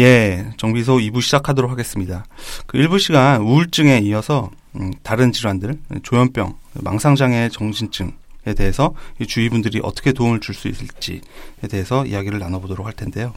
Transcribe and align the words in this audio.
예, 0.00 0.50
정비소 0.56 0.96
2부 0.96 1.20
시작하도록 1.20 1.70
하겠습니다. 1.70 2.24
그 2.66 2.78
1부 2.78 2.98
시간 2.98 3.42
우울증에 3.42 3.98
이어서 3.98 4.50
음, 4.76 4.92
다른 5.02 5.30
질환들, 5.30 5.78
조현병, 6.02 6.54
망상장애 6.80 7.50
정신증에 7.50 8.54
대해서 8.56 8.94
주위 9.28 9.50
분들이 9.50 9.78
어떻게 9.82 10.12
도움을 10.12 10.40
줄 10.40 10.54
수 10.54 10.68
있을지에 10.68 11.20
대해서 11.68 12.06
이야기를 12.06 12.38
나눠보도록 12.38 12.86
할 12.86 12.94
텐데요. 12.94 13.34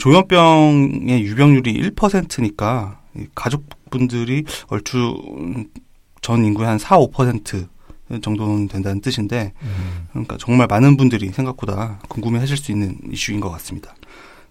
조현병의 0.00 1.22
유병률이 1.24 1.90
1%니까 1.90 3.00
가족분들이 3.34 4.44
얼추 4.68 5.14
전 6.22 6.42
인구의 6.44 6.68
한 6.68 6.78
4, 6.78 6.96
5% 6.98 7.68
정도는 8.22 8.68
된다는 8.68 9.00
뜻인데, 9.02 9.52
음. 9.62 10.06
그러니까 10.10 10.36
정말 10.38 10.66
많은 10.68 10.96
분들이 10.96 11.28
생각보다 11.28 11.98
궁금해 12.08 12.38
하실 12.38 12.56
수 12.56 12.72
있는 12.72 12.96
이슈인 13.12 13.40
것 13.40 13.50
같습니다. 13.50 13.94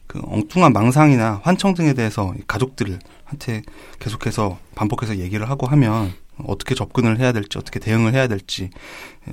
그 0.08 0.22
엉뚱한 0.24 0.74
망상이나 0.74 1.42
환청 1.44 1.74
등에 1.74 1.94
대해서 1.94 2.34
가족들한테 2.48 3.64
계속해서 4.00 4.60
반복해서 4.76 5.18
얘기를 5.18 5.50
하고 5.50 5.68
하면 5.68 6.14
어떻게 6.38 6.76
접근을 6.76 7.20
해야 7.20 7.32
될지 7.32 7.58
어떻게 7.58 7.80
대응을 7.80 8.14
해야 8.14 8.28
될지 8.28 8.70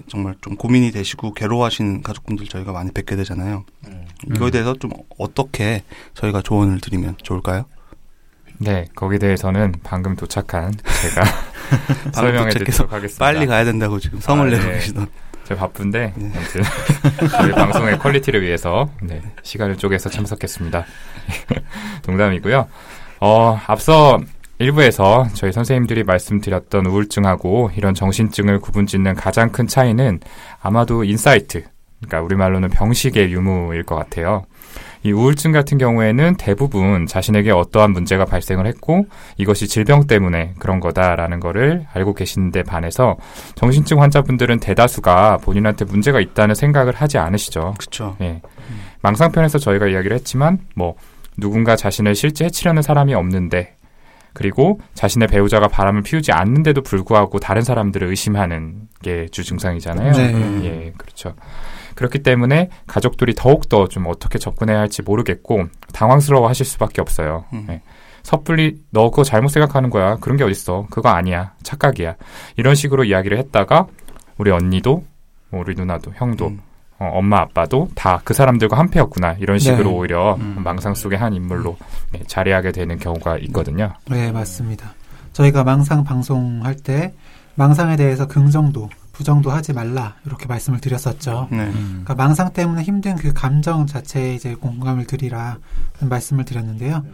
정말 0.09 0.37
좀 0.41 0.57
고민이 0.57 0.93
되시고 0.93 1.35
괴로워하시는 1.35 2.03
가족분들 2.03 2.47
저희가 2.47 2.73
많이 2.73 2.93
뵙게 2.93 3.17
되잖아요. 3.17 3.65
음. 3.89 4.07
이거에 4.35 4.51
대해서 4.51 4.75
좀 4.75 4.91
어떻게 5.19 5.83
저희가 6.15 6.43
조언을 6.43 6.81
드리면 6.81 7.17
좋을까요? 7.23 7.65
네, 8.59 8.87
거기에 8.95 9.19
대해서는 9.19 9.75
방금 9.83 10.15
도착한 10.15 10.73
제가 11.03 11.25
설명해 12.13 12.51
드리도록 12.51 12.93
하겠습니다. 12.93 13.25
빨리 13.25 13.47
가야 13.47 13.65
된다고 13.65 13.99
지금 13.99 14.21
성을 14.21 14.47
아, 14.47 14.51
내고 14.51 14.69
네. 14.69 14.75
계시던. 14.75 15.09
제가 15.53 15.57
바쁜데 15.57 16.13
네. 16.17 16.33
아무튼 16.35 16.63
저희 17.29 17.53
방송의 17.53 17.99
quality를 17.99 18.43
위해서 18.43 18.89
네, 19.03 19.23
시간을 19.43 19.77
쪼개서 19.77 20.11
참석했습니다. 20.11 20.85
농담이고요. 22.07 22.69
어, 23.21 23.61
앞서 23.67 24.21
일부에서 24.59 25.27
저희 25.35 25.53
선생님들이 25.53 26.05
말씀드렸던 26.05 26.87
우울증하고 26.87 27.71
이런 27.77 27.95
정신증을 27.95 28.61
구분짓는 28.61 29.15
가장 29.15 29.51
큰 29.51 29.67
차이는 29.67 30.21
아마도 30.61 31.05
insight, 31.05 31.65
그러니까 32.01 32.23
우리말로는 32.23 32.71
병식의 32.71 33.33
유무일 33.33 33.85
것 33.85 33.97
같아요. 33.97 34.45
이 35.05 35.11
우울증 35.11 35.51
같은 35.53 35.79
경우에는 35.79 36.37
대부분 36.37 37.07
자신에게 37.07 37.51
어떠한 37.51 37.91
문제가 37.93 38.25
발생을 38.25 38.67
했고 38.67 39.07
이것이 39.37 39.67
질병 39.67 40.07
때문에 40.07 40.55
그런 40.59 40.79
거다라는 40.79 41.41
거를 41.41 41.87
알고 41.93 42.15
계시는데 42.15 42.63
반해서 42.63 43.17
정신증 43.57 44.01
환자분들은 44.01 44.61
대다수가 44.61 45.39
본인한테 45.39 45.85
문제가 45.87 46.21
있다는 46.21 46.55
생각을 46.55 46.95
하지 46.95 47.19
않으시죠. 47.19 47.75
그렇죠. 47.79 48.17
예. 48.21 48.41
망상편에서 49.01 49.59
저희가 49.59 49.89
이야기를 49.89 50.15
했지만 50.17 50.59
뭐 50.77 50.95
누군가 51.37 51.75
자신을 51.75 52.15
실제 52.15 52.45
해치려는 52.45 52.83
사람이 52.83 53.15
없는데 53.15 53.77
그리고 54.35 54.81
자신의 54.95 55.29
배우자가 55.29 55.69
바람을 55.69 56.03
피우지 56.03 56.33
않는데도 56.33 56.83
불구하고 56.83 57.39
다른 57.39 57.63
사람들을 57.63 58.09
의심하는 58.09 58.89
게 59.03 59.27
주 59.31 59.43
증상이잖아요. 59.45 60.13
네. 60.13 60.65
예, 60.65 60.93
그렇죠. 60.97 61.35
그렇기 61.95 62.21
때문에 62.23 62.71
가족들이 62.87 63.35
더욱더 63.35 63.89
좀 63.89 64.07
어떻게 64.07 64.39
접근해야 64.39 64.79
할지 64.79 65.03
모르겠고 65.03 65.67
당황스러워 65.93 66.49
하실 66.49 66.65
수밖에 66.67 67.01
없어요. 67.01 67.45
음. 67.53 67.65
네. 67.69 67.83
섣불리 68.23 68.79
너 68.91 69.11
그거 69.11 69.25
잘못 69.25 69.49
생각하는 69.49 69.91
거야. 69.91 70.17
그런 70.17 70.37
게 70.37 70.45
어딨어. 70.45 70.87
그거 70.91 71.09
아니야. 71.09 71.53
착각이야. 71.63 72.15
이런 72.57 72.75
식으로 72.75 73.05
이야기를 73.05 73.37
했다가 73.39 73.87
우리 74.39 74.51
언니도 74.51 75.05
우리 75.51 75.75
누나도 75.75 76.13
형도 76.15 76.47
음. 76.49 76.61
어, 76.99 77.11
엄마 77.15 77.41
아빠도 77.41 77.89
다 77.97 78.21
그 78.25 78.33
사람들과 78.33 78.79
한패였구나 78.79 79.37
이런 79.41 79.59
식으로 79.59 79.91
네. 79.91 79.97
오히려 79.97 80.35
음. 80.37 80.61
망상 80.63 80.95
속의 80.95 81.19
한 81.19 81.35
인물로 81.35 81.77
네, 82.13 82.23
자리하게 82.27 82.71
되는 82.73 82.97
경우가 82.99 83.39
있거든요. 83.39 83.93
네 84.09 84.31
맞습니다. 84.31 84.95
저희가 85.33 85.65
망상 85.65 86.05
방송할 86.05 86.77
때 86.77 87.13
망상에 87.57 87.97
대해서 87.97 88.29
긍정도 88.29 88.89
부정도 89.13 89.51
하지 89.51 89.73
말라 89.73 90.17
이렇게 90.25 90.47
말씀을 90.47 90.81
드렸었죠. 90.81 91.49
네. 91.51 91.71
그러니까 91.71 92.15
망상 92.15 92.53
때문에 92.53 92.83
힘든 92.83 93.17
그 93.17 93.33
감정 93.33 93.87
자체에 93.87 94.35
이제 94.35 94.55
공감을 94.55 95.07
드리라 95.07 95.59
말씀을 96.01 96.45
드렸는데요. 96.45 97.05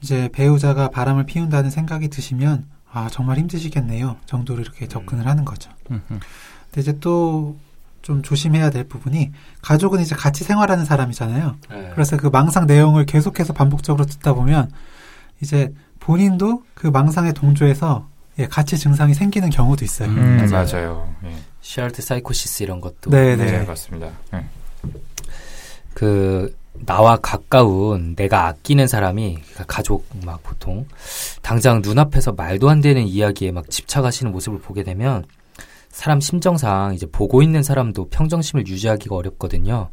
이제 0.00 0.28
배우자가 0.32 0.90
바람을 0.90 1.24
피운다는 1.24 1.70
생각이 1.70 2.08
드시면 2.08 2.66
아 2.90 3.08
정말 3.10 3.38
힘드시겠네요 3.38 4.16
정도로 4.26 4.60
이렇게 4.60 4.86
접근을 4.88 5.26
하는 5.26 5.44
거죠. 5.44 5.70
근데 5.86 6.80
이제 6.80 6.98
또 7.00 7.56
좀 8.08 8.22
조심해야 8.22 8.70
될 8.70 8.84
부분이 8.84 9.32
가족은 9.60 10.00
이제 10.00 10.14
같이 10.14 10.42
생활하는 10.42 10.86
사람이잖아요. 10.86 11.56
네. 11.70 11.90
그래서 11.92 12.16
그 12.16 12.28
망상 12.28 12.66
내용을 12.66 13.04
계속해서 13.04 13.52
반복적으로 13.52 14.06
듣다 14.06 14.32
보면 14.32 14.70
이제 15.42 15.74
본인도 16.00 16.62
그 16.74 16.86
망상에 16.86 17.32
동조해서 17.32 18.07
예, 18.38 18.46
같이 18.46 18.78
증상이 18.78 19.14
생기는 19.14 19.50
경우도 19.50 19.84
있어요. 19.84 20.08
음, 20.08 20.48
맞아요. 20.50 20.66
맞아요. 20.72 21.14
예. 21.24 21.34
shared 21.60 22.02
psychosis 22.02 22.62
이런 22.62 22.80
것도. 22.80 23.10
네, 23.10 23.36
네, 23.36 23.50
네. 23.50 23.64
맞습니다. 23.64 24.10
네. 24.32 24.44
그 25.94 26.56
나와 26.86 27.16
가까운 27.16 28.14
내가 28.14 28.46
아끼는 28.46 28.86
사람이 28.86 29.34
그러니까 29.34 29.64
가족 29.66 30.06
막 30.24 30.40
보통 30.44 30.86
당장 31.42 31.82
눈앞에서 31.82 32.32
말도 32.32 32.70
안 32.70 32.80
되는 32.80 33.02
이야기에 33.02 33.50
막 33.50 33.68
집착하시는 33.68 34.30
모습을 34.30 34.60
보게 34.60 34.84
되면 34.84 35.24
사람 35.90 36.20
심정상 36.20 36.94
이제 36.94 37.06
보고 37.10 37.42
있는 37.42 37.64
사람도 37.64 38.10
평정심을 38.10 38.68
유지하기가 38.68 39.16
어렵거든요. 39.16 39.90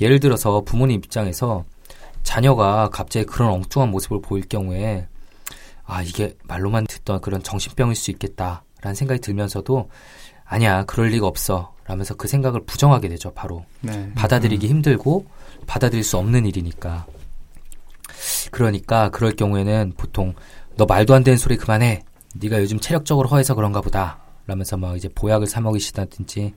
예를 0.00 0.20
들어서 0.20 0.60
부모님 0.60 0.98
입장에서 0.98 1.64
자녀가 2.22 2.90
갑자기 2.92 3.24
그런 3.24 3.52
엉뚱한 3.52 3.90
모습을 3.90 4.20
보일 4.20 4.46
경우에 4.46 5.06
아, 5.84 6.02
이게 6.02 6.36
말로만 6.44 6.86
듣던 6.86 7.20
그런 7.20 7.42
정신병일 7.42 7.94
수 7.94 8.10
있겠다라는 8.10 8.94
생각이 8.94 9.20
들면서도 9.20 9.90
아니야, 10.44 10.84
그럴 10.84 11.08
리가 11.08 11.26
없어. 11.26 11.74
라면서 11.86 12.14
그 12.14 12.28
생각을 12.28 12.64
부정하게 12.64 13.08
되죠, 13.08 13.32
바로. 13.34 13.64
네. 13.80 14.10
받아들이기 14.14 14.66
음. 14.66 14.70
힘들고 14.70 15.26
받아들일 15.66 16.02
수 16.02 16.16
없는 16.16 16.46
일이니까. 16.46 17.06
그러니까 18.50 19.10
그럴 19.10 19.36
경우에는 19.36 19.94
보통 19.96 20.34
너 20.76 20.86
말도 20.86 21.14
안 21.14 21.24
되는 21.24 21.36
소리 21.36 21.56
그만해. 21.56 22.02
네가 22.36 22.60
요즘 22.60 22.80
체력적으로 22.80 23.28
허해서 23.28 23.54
그런가 23.54 23.80
보다. 23.80 24.18
라면서 24.46 24.76
막 24.76 24.96
이제 24.96 25.08
보약을 25.08 25.46
사 25.46 25.60
먹이시다든지 25.60 26.54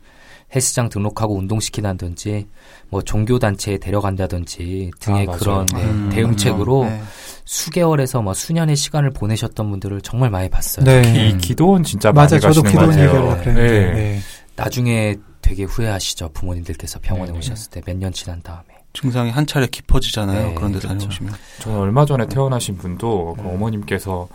헬스장 0.56 0.90
등록하고 0.90 1.36
운동시키다든지 1.36 2.48
뭐 2.90 3.02
종교 3.02 3.38
단체에 3.38 3.78
데려간다든지 3.80 4.92
등의 5.00 5.28
아, 5.30 5.32
그런 5.34 5.66
네, 5.68 5.84
음, 5.84 6.10
대응책으로 6.10 6.84
음, 6.84 6.88
네. 6.88 7.02
수개월에서 7.44 8.22
뭐 8.22 8.34
수년의 8.34 8.76
시간을 8.76 9.12
보내셨던 9.12 9.70
분들을 9.70 10.02
정말 10.02 10.30
많이 10.30 10.50
봤어요. 10.50 10.86
네. 10.86 11.02
기, 11.02 11.38
기도원 11.38 11.84
진짜 11.84 12.12
많이 12.12 12.26
맞아, 12.26 12.36
가시는 12.48 12.54
저도 12.54 12.70
기도원 12.70 12.94
얘기하려고 12.94 13.30
그랬는데 13.42 13.94
네. 13.94 14.20
나중에 14.56 15.16
되게 15.42 15.64
후회하시죠 15.64 16.30
부모님들께서 16.34 17.00
병원에 17.02 17.32
네. 17.32 17.38
오셨을 17.38 17.70
때 17.72 17.82
몇 17.86 17.98
년 17.98 18.12
지난 18.14 18.42
다음에 18.42 18.64
증상이 18.94 19.30
한 19.32 19.46
차례 19.46 19.68
깊어지잖아요. 19.68 20.48
네, 20.48 20.54
그런데 20.56 20.80
그렇죠. 20.80 20.88
다녀오시면 20.98 21.34
저는 21.60 21.78
얼마 21.78 22.06
전에 22.06 22.26
태어나신 22.28 22.78
분도 22.78 23.36
그 23.40 23.48
어머님께서 23.48 24.28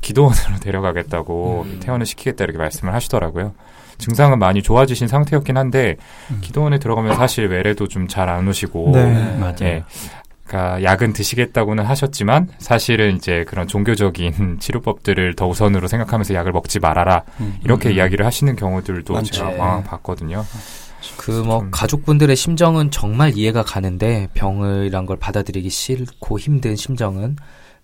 기도원으로 0.00 0.58
데려가겠다고 0.62 1.64
음. 1.66 1.80
퇴원을 1.80 2.06
시키겠다 2.06 2.44
이렇게 2.44 2.56
말씀을 2.58 2.94
하시더라고요. 2.94 3.52
증상은 3.98 4.38
많이 4.38 4.62
좋아지신 4.62 5.08
상태였긴 5.08 5.56
한데 5.56 5.96
음. 6.30 6.38
기도원에 6.40 6.78
들어가면 6.78 7.16
사실 7.16 7.46
외래도 7.48 7.88
좀 7.88 8.06
잘 8.08 8.28
안 8.28 8.46
오시고 8.48 8.90
네, 8.94 9.36
맞아요. 9.38 9.56
예, 9.62 9.84
그러니까 10.46 10.82
약은 10.82 11.12
드시겠다고는 11.12 11.84
하셨지만 11.84 12.48
사실은 12.58 13.16
이제 13.16 13.44
그런 13.48 13.66
종교적인 13.66 14.58
치료법들을 14.60 15.34
더 15.34 15.46
우선으로 15.48 15.88
생각하면서 15.88 16.34
약을 16.34 16.52
먹지 16.52 16.78
말아라 16.78 17.22
음. 17.40 17.56
이렇게 17.64 17.88
음. 17.88 17.94
이야기를 17.94 18.24
하시는 18.24 18.54
경우들도 18.54 19.12
많죠. 19.12 19.32
제가 19.32 19.76
네. 19.78 19.84
봤거든요. 19.84 20.44
그 21.18 21.42
뭐 21.44 21.68
가족분들의 21.70 22.34
심정은 22.34 22.90
정말 22.90 23.32
이해가 23.36 23.62
가는데 23.62 24.28
병을이란 24.34 25.06
걸 25.06 25.16
받아들이기 25.18 25.68
싫고 25.70 26.38
힘든 26.38 26.74
심정은 26.74 27.36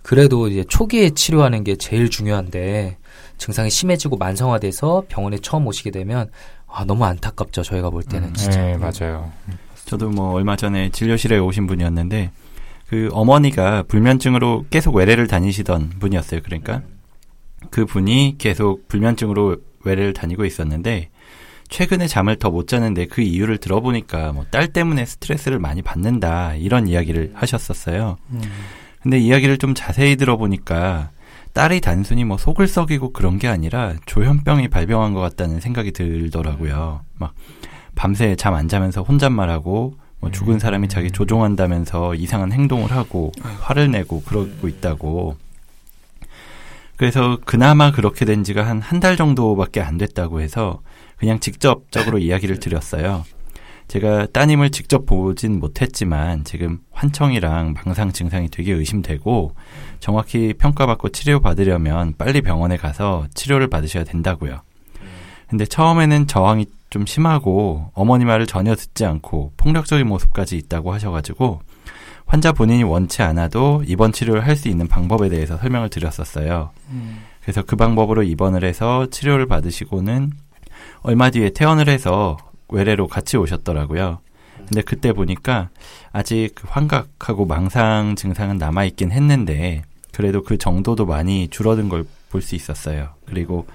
그래도 0.03 0.49
이제 0.49 0.65
초기에 0.69 1.11
치료하는 1.11 1.62
게 1.62 1.76
제일 1.76 2.11
중요한데 2.11 2.97
증상이 3.43 3.71
심해지고 3.71 4.17
만성화돼서 4.19 5.05
병원에 5.09 5.37
처음 5.39 5.67
오시게 5.67 5.91
되면 5.91 6.31
아 6.69 6.85
너무 6.85 7.05
안타깝죠 7.05 7.62
저희가 7.65 7.91
볼 7.91 8.05
때는 8.05 8.29
음, 8.29 8.35
진짜. 8.35 8.62
네 8.62 8.77
맞아요. 8.77 9.33
저도 9.85 10.11
뭐 10.11 10.33
얼마 10.33 10.55
전에 10.55 10.91
진료실에 10.91 11.39
오신 11.39 11.67
분이었는데 11.67 12.31
그 12.87 13.09
어머니가 13.12 13.83
불면증으로 13.89 14.67
계속 14.71 14.94
외래를 14.94 15.27
다니시던 15.27 15.94
분이었어요. 15.99 16.41
그러니까 16.44 16.83
그 17.71 17.85
분이 17.85 18.37
계속 18.39 18.87
불면증으로 18.87 19.56
외래를 19.85 20.12
다니고 20.12 20.44
있었는데 20.44 21.09
최근에 21.69 22.06
잠을 22.06 22.37
더 22.37 22.50
못 22.50 22.69
자는데 22.69 23.06
그 23.06 23.23
이유를 23.23 23.59
들어보니까 23.59 24.33
뭐 24.33 24.44
딸 24.53 24.69
때문에 24.69 25.05
스트레스를 25.05 25.59
많이 25.59 25.83
받는다 25.83 26.55
이런 26.55 26.87
이야기를 26.87 27.33
하셨었어요. 27.35 28.19
음. 28.31 28.41
근데 29.03 29.19
이야기를 29.19 29.59
좀 29.59 29.75
자세히 29.75 30.15
들어보니까 30.15 31.11
딸이 31.52 31.81
단순히 31.81 32.25
뭐 32.25 32.38
속을 32.38 32.66
썩이고 32.66 33.12
그런 33.12 33.38
게 33.38 33.49
아니라 33.49 33.94
조현병이 34.06 34.69
발병한 34.69 35.12
것 35.14 35.20
같다는 35.20 35.60
생각이 35.60 35.93
들더라고요. 35.93 37.00
막 37.19 37.34
밤새 37.94 38.34
잠 38.37 38.54
안 38.54 38.69
자면서 38.69 39.02
혼잣말하고 39.02 39.94
뭐 40.20 40.31
죽은 40.31 40.58
사람이 40.58 40.88
자기 40.88 41.08
음. 41.08 41.12
조종한다면서 41.12 42.14
이상한 42.14 42.52
행동을 42.52 42.90
하고 42.93 43.32
화를 43.60 43.90
내고 43.90 44.22
그러고 44.22 44.69
있다고. 44.69 45.37
그래서 46.96 47.38
그나마 47.44 47.90
그렇게 47.90 48.25
된 48.25 48.44
지가 48.44 48.64
한 48.66 48.81
한 48.81 49.00
달 49.00 49.16
정도밖에 49.16 49.81
안 49.81 49.98
됐다고 49.98 50.40
해서 50.40 50.81
그냥 51.16 51.40
직접적으로 51.40 52.19
이야기를 52.20 52.60
드렸어요. 52.60 53.25
제가 53.93 54.25
따님을 54.33 54.71
직접 54.71 55.05
보진 55.05 55.61
못했지만 55.61 56.44
지금 56.44 56.79
환청이랑 56.93 57.75
망상 57.75 58.11
증상이 58.11 58.49
되게 58.49 58.73
의심되고 58.73 59.55
정확히 60.00 60.55
평가받고 60.55 61.11
치료받으려면 61.11 62.15
빨리 62.17 62.41
병원에 62.41 62.79
가서 62.79 63.27
치료를 63.35 63.69
받으셔야 63.69 64.05
된다고요. 64.05 64.62
근데 65.47 65.67
처음에는 65.67 66.27
저항이 66.27 66.65
좀 66.89 67.05
심하고 67.05 67.91
어머니 67.93 68.25
말을 68.25 68.47
전혀 68.47 68.75
듣지 68.75 69.05
않고 69.05 69.53
폭력적인 69.59 70.06
모습까지 70.06 70.56
있다고 70.56 70.94
하셔가지고 70.94 71.61
환자 72.25 72.53
본인이 72.53 72.85
원치 72.85 73.21
않아도 73.21 73.83
입원 73.87 74.12
치료를 74.12 74.47
할 74.47 74.56
수 74.56 74.69
있는 74.69 74.89
방법에 74.89 75.29
대해서 75.29 75.59
설명을 75.59 75.91
드렸었어요. 75.91 76.71
그래서 77.43 77.61
그 77.61 77.77
방법으로 77.77 78.23
입원을 78.23 78.65
해서 78.65 79.05
치료를 79.11 79.44
받으시고는 79.49 80.33
얼마 81.03 81.29
뒤에 81.29 81.50
퇴원을 81.50 81.91
해서 81.91 82.39
외래로 82.72 83.06
같이 83.08 83.36
오셨더라고요. 83.36 84.19
근데 84.56 84.82
그때 84.82 85.12
보니까 85.12 85.69
아직 86.12 86.50
그 86.54 86.66
환각하고 86.69 87.46
망상 87.46 88.14
증상은 88.16 88.58
남아있긴 88.58 89.10
했는데 89.12 89.82
그래도 90.12 90.42
그 90.42 90.56
정도도 90.58 91.06
많이 91.06 91.48
줄어든 91.48 91.88
걸 91.88 92.04
볼 92.32 92.40
수 92.40 92.54
있었어요. 92.54 93.10
그리고 93.26 93.66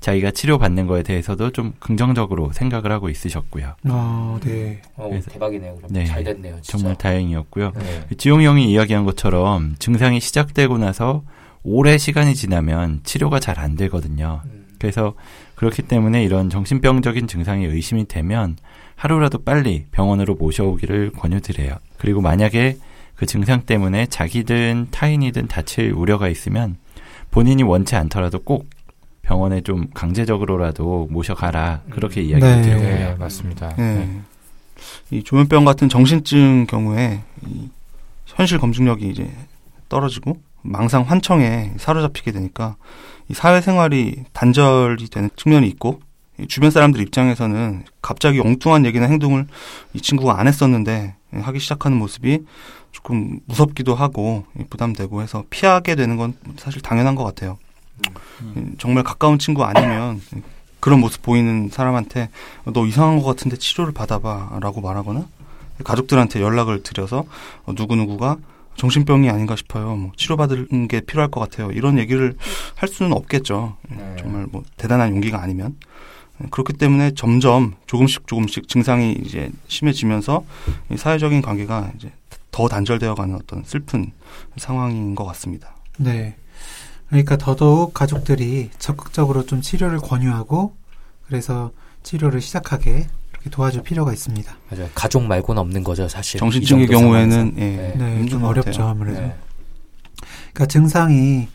자기가 0.00 0.30
치료받는 0.30 0.86
거에 0.86 1.02
대해서도 1.02 1.50
좀 1.50 1.74
긍정적으로 1.80 2.50
생각을 2.54 2.90
하고 2.90 3.10
있으셨고요. 3.10 3.74
아, 3.84 4.40
네. 4.42 4.80
어, 4.96 5.10
그래서- 5.10 5.30
대박이네요. 5.32 5.74
그럼 5.76 5.90
네. 5.92 6.06
잘 6.06 6.24
됐네요. 6.24 6.54
진짜. 6.62 6.78
정말 6.78 6.96
다행이었고요. 6.96 7.72
네. 7.76 8.16
지용이 8.16 8.46
형이 8.46 8.72
이야기한 8.72 9.04
것처럼 9.04 9.74
증상이 9.78 10.20
시작되고 10.20 10.78
나서 10.78 11.24
오래 11.62 11.98
시간이 11.98 12.34
지나면 12.34 13.00
치료가 13.04 13.38
잘 13.38 13.58
안 13.58 13.76
되거든요. 13.76 14.40
음. 14.76 14.78
그래서 14.78 15.14
그렇기 15.54 15.82
때문에 15.82 16.22
이런 16.22 16.50
정신병적인 16.50 17.26
증상이 17.26 17.64
의심이 17.64 18.06
되면 18.06 18.56
하루라도 18.94 19.42
빨리 19.42 19.84
병원으로 19.90 20.34
모셔오기를 20.36 21.12
권유드려요. 21.12 21.76
그리고 21.98 22.20
만약에 22.20 22.78
그 23.14 23.26
증상 23.26 23.62
때문에 23.62 24.06
자기든 24.06 24.88
타인이든 24.90 25.48
다칠 25.48 25.92
우려가 25.92 26.28
있으면 26.28 26.76
본인이 27.30 27.62
원치 27.62 27.96
않더라도 27.96 28.38
꼭 28.40 28.68
병원에 29.22 29.60
좀 29.60 29.88
강제적으로라도 29.92 31.08
모셔가라. 31.10 31.82
그렇게 31.90 32.22
이야기를 32.22 32.56
네. 32.56 32.62
드려요. 32.62 32.80
네, 32.80 33.14
맞습니다. 33.18 33.74
예. 33.78 33.82
네. 33.82 34.20
이 35.10 35.22
조현병 35.22 35.64
같은 35.64 35.88
정신증 35.88 36.66
경우에 36.66 37.22
이 37.46 37.68
현실 38.26 38.58
검증력이 38.58 39.08
이제 39.08 39.28
떨어지고 39.88 40.38
망상 40.62 41.02
환청에 41.02 41.72
사로잡히게 41.78 42.32
되니까 42.32 42.76
이 43.28 43.34
사회생활이 43.34 44.24
단절이 44.32 45.08
되는 45.08 45.30
측면이 45.36 45.66
있고 45.68 46.00
이 46.38 46.46
주변 46.46 46.70
사람들 46.70 47.00
입장에서는 47.00 47.84
갑자기 48.02 48.40
엉뚱한 48.40 48.84
얘기나 48.86 49.06
행동을 49.06 49.46
이 49.94 50.00
친구가 50.00 50.38
안 50.38 50.46
했었는데 50.46 51.14
하기 51.32 51.58
시작하는 51.58 51.96
모습이 51.98 52.44
조금 52.92 53.40
무섭기도 53.46 53.94
하고 53.94 54.44
부담되고 54.70 55.22
해서 55.22 55.44
피하게 55.50 55.94
되는 55.96 56.16
건 56.16 56.34
사실 56.56 56.80
당연한 56.82 57.14
것 57.14 57.24
같아요. 57.24 57.58
음, 58.42 58.74
정말 58.78 59.02
가까운 59.02 59.38
친구 59.38 59.64
아니면 59.64 60.20
그런 60.80 61.00
모습 61.00 61.22
보이는 61.22 61.68
사람한테 61.70 62.28
너 62.72 62.86
이상한 62.86 63.18
것 63.18 63.24
같은데 63.24 63.56
치료를 63.56 63.92
받아봐라고 63.92 64.80
말하거나 64.80 65.26
가족들한테 65.84 66.40
연락을 66.40 66.82
드려서 66.82 67.24
어, 67.64 67.72
누구누구가 67.74 68.36
정신병이 68.76 69.30
아닌가 69.30 69.56
싶어요. 69.56 69.96
뭐 69.96 70.12
치료받는 70.16 70.88
게 70.88 71.00
필요할 71.00 71.30
것 71.30 71.40
같아요. 71.40 71.70
이런 71.70 71.98
얘기를 71.98 72.36
할 72.74 72.88
수는 72.88 73.12
없겠죠. 73.12 73.76
네. 73.88 74.16
정말 74.18 74.46
뭐 74.50 74.62
대단한 74.76 75.10
용기가 75.10 75.42
아니면 75.42 75.76
그렇기 76.50 76.74
때문에 76.74 77.12
점점 77.14 77.74
조금씩 77.86 78.26
조금씩 78.26 78.68
증상이 78.68 79.12
이제 79.24 79.50
심해지면서 79.68 80.44
이 80.92 80.96
사회적인 80.96 81.42
관계가 81.42 81.92
이제 81.96 82.12
더 82.50 82.68
단절되어가는 82.68 83.34
어떤 83.34 83.64
슬픈 83.64 84.12
상황인 84.56 85.14
것 85.14 85.24
같습니다. 85.26 85.74
네. 85.98 86.36
그러니까 87.08 87.36
더더욱 87.36 87.94
가족들이 87.94 88.70
적극적으로 88.78 89.46
좀 89.46 89.60
치료를 89.60 89.98
권유하고 89.98 90.74
그래서 91.26 91.70
치료를 92.02 92.40
시작하게 92.40 93.06
도와줄 93.50 93.82
필요가 93.82 94.12
있습니다. 94.12 94.56
맞아요. 94.70 94.88
가족 94.94 95.24
말고는 95.24 95.60
없는 95.60 95.84
거죠, 95.84 96.08
사실. 96.08 96.38
정신증의 96.38 96.86
경우에는. 96.86 97.54
예, 97.58 97.76
네. 97.76 97.94
네, 97.96 98.26
좀것 98.26 98.50
어렵죠. 98.50 98.82
아무래도. 98.84 99.20
네. 99.20 99.36
그러니까 100.52 100.66
증상이 100.66 101.48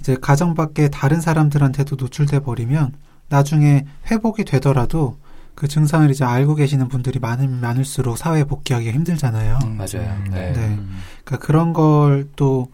이제 0.00 0.16
가정 0.20 0.54
밖에 0.54 0.88
다른 0.88 1.20
사람들한테도 1.20 1.96
노출돼 1.96 2.40
버리면 2.40 2.92
나중에 3.28 3.86
회복이 4.10 4.44
되더라도 4.44 5.16
그 5.54 5.68
증상을 5.68 6.10
이제 6.10 6.24
알고 6.24 6.56
계시는 6.56 6.88
분들이 6.88 7.18
많으면 7.20 7.60
많을수록 7.60 8.18
사회에 8.18 8.44
복귀하기가 8.44 8.92
힘들잖아요. 8.92 9.58
음, 9.64 9.76
맞아요. 9.76 10.08
음, 10.16 10.30
네. 10.30 10.52
네. 10.52 10.78
그러니까 11.24 11.38
그런 11.46 11.72
걸 11.72 12.28
또 12.36 12.68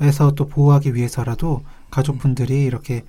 해서 0.00 0.32
또 0.32 0.48
보호하기 0.48 0.94
위해서라도 0.94 1.62
가족분들이 1.90 2.64
이렇게 2.64 3.04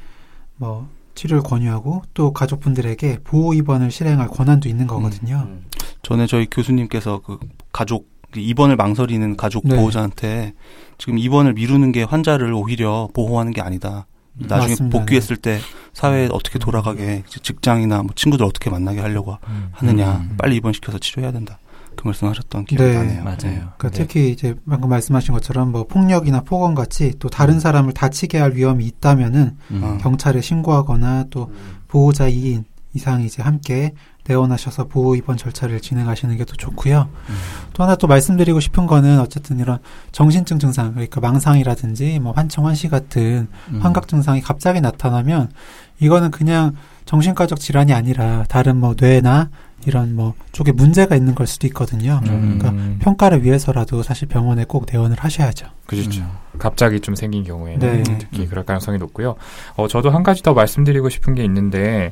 뭐 0.58 0.88
치료를 1.16 1.44
권유하고 1.44 2.04
또 2.14 2.34
가족분들에게 2.34 3.20
보호 3.24 3.54
입원을 3.54 3.90
실행할 3.92 4.28
권한도 4.28 4.70
있는 4.70 4.86
거거든요. 4.88 5.48
음. 5.48 5.66
전에 6.04 6.28
저희 6.28 6.48
교수님께서 6.50 7.22
그 7.26 7.40
가족 7.72 8.14
입원을 8.36 8.76
망설이는 8.76 9.38
가족 9.38 9.66
네. 9.66 9.76
보호자한테 9.76 10.54
지금 10.98 11.18
입원을 11.18 11.54
미루는 11.54 11.92
게 11.92 12.04
환자를 12.04 12.54
오히려 12.54 13.10
보호하는 13.14 13.54
게 13.54 13.62
아니다. 13.62 14.08
나중에 14.34 14.72
맞습니다. 14.72 15.00
복귀했을 15.00 15.38
때 15.38 15.60
사회에 15.94 16.28
어떻게 16.32 16.60
돌아가게 16.60 17.24
직장이나 17.28 18.04
뭐 18.04 18.12
친구들 18.16 18.46
어떻게 18.46 18.70
만나게 18.70 19.00
하려고 19.00 19.38
음. 19.48 19.70
하느냐. 19.72 20.18
음. 20.30 20.36
빨리 20.38 20.58
입원시켜서 20.58 21.00
치료해야 21.00 21.32
된다. 21.32 21.60
그 21.96 22.08
말씀하셨던 22.08 22.66
기억이 22.66 22.84
네. 22.84 22.94
나네요. 22.94 23.24
맞아요. 23.24 23.38
그러니까 23.38 23.90
네. 23.90 23.92
특히 23.92 24.32
이제 24.32 24.56
방금 24.70 24.90
말씀하신 24.90 25.34
것처럼 25.34 25.72
뭐 25.72 25.86
폭력이나 25.86 26.42
폭언 26.42 26.76
같이 26.76 27.14
또 27.20 27.30
다른 27.30 27.60
사람을 27.60 27.94
다치게 27.94 28.38
할 28.38 28.54
위험이 28.54 28.86
있다면은 28.86 29.58
음. 29.72 29.82
어. 29.84 29.98
경찰에 30.02 30.42
신고하거나 30.42 31.26
또 31.30 31.52
보호자 31.88 32.30
2인 32.30 32.64
이상 32.94 33.22
이제 33.22 33.44
함께 33.44 33.94
내원하셔서 34.28 34.88
보호 34.88 35.16
입원 35.16 35.38
절차를 35.38 35.82
진행하시는 35.82 36.36
게더 36.38 36.56
좋고요. 36.56 37.10
음. 37.30 37.36
또 37.74 37.84
하나 37.84 37.96
또 37.96 38.08
말씀드리고 38.08 38.60
싶은 38.60 38.88
거는 38.88 39.20
어쨌든 39.20 39.60
이런 39.60 39.80
정신증 40.12 40.60
증상 40.60 40.94
그러니까 40.94 41.20
망상이라든지 41.20 42.20
뭐 42.20 42.32
환청 42.32 42.66
환시 42.66 42.88
같은 42.88 43.48
음. 43.70 43.80
환각 43.82 44.08
증상이 44.08 44.42
갑자기 44.42 44.82
나타나면 44.82 45.52
이거는 46.00 46.32
그냥 46.32 46.76
정신과적 47.06 47.60
질환이 47.60 47.94
아니라 47.94 48.44
다른 48.50 48.78
뭐 48.78 48.96
뇌나 49.00 49.50
이런 49.86 50.16
뭐 50.16 50.34
쪽에 50.52 50.72
문제가 50.72 51.16
있는 51.16 51.36
걸 51.36 51.46
수도 51.46 51.68
있거든요. 51.68 52.20
음. 52.26 52.58
그러니까 52.58 53.04
평가를 53.04 53.44
위해서라도 53.44 54.02
사실 54.04 54.28
병원에 54.28 54.66
꼭 54.66 54.86
내원을 54.92 55.18
하셔야죠. 55.20 55.68
그렇죠. 55.86 56.22
음. 56.22 56.32
갑자기 56.58 57.00
좀 57.00 57.16
생긴 57.16 57.44
경우에는 57.44 58.04
네. 58.04 58.18
특히 58.18 58.44
음. 58.44 58.48
그럴 58.50 58.66
가능성이 58.66 58.98
높고요. 58.98 59.36
어, 59.76 59.88
저도 59.88 60.10
한 60.10 60.24
가지 60.24 60.42
더 60.42 60.54
말씀드리고 60.54 61.10
싶은 61.10 61.36
게 61.36 61.44
있는데, 61.44 62.12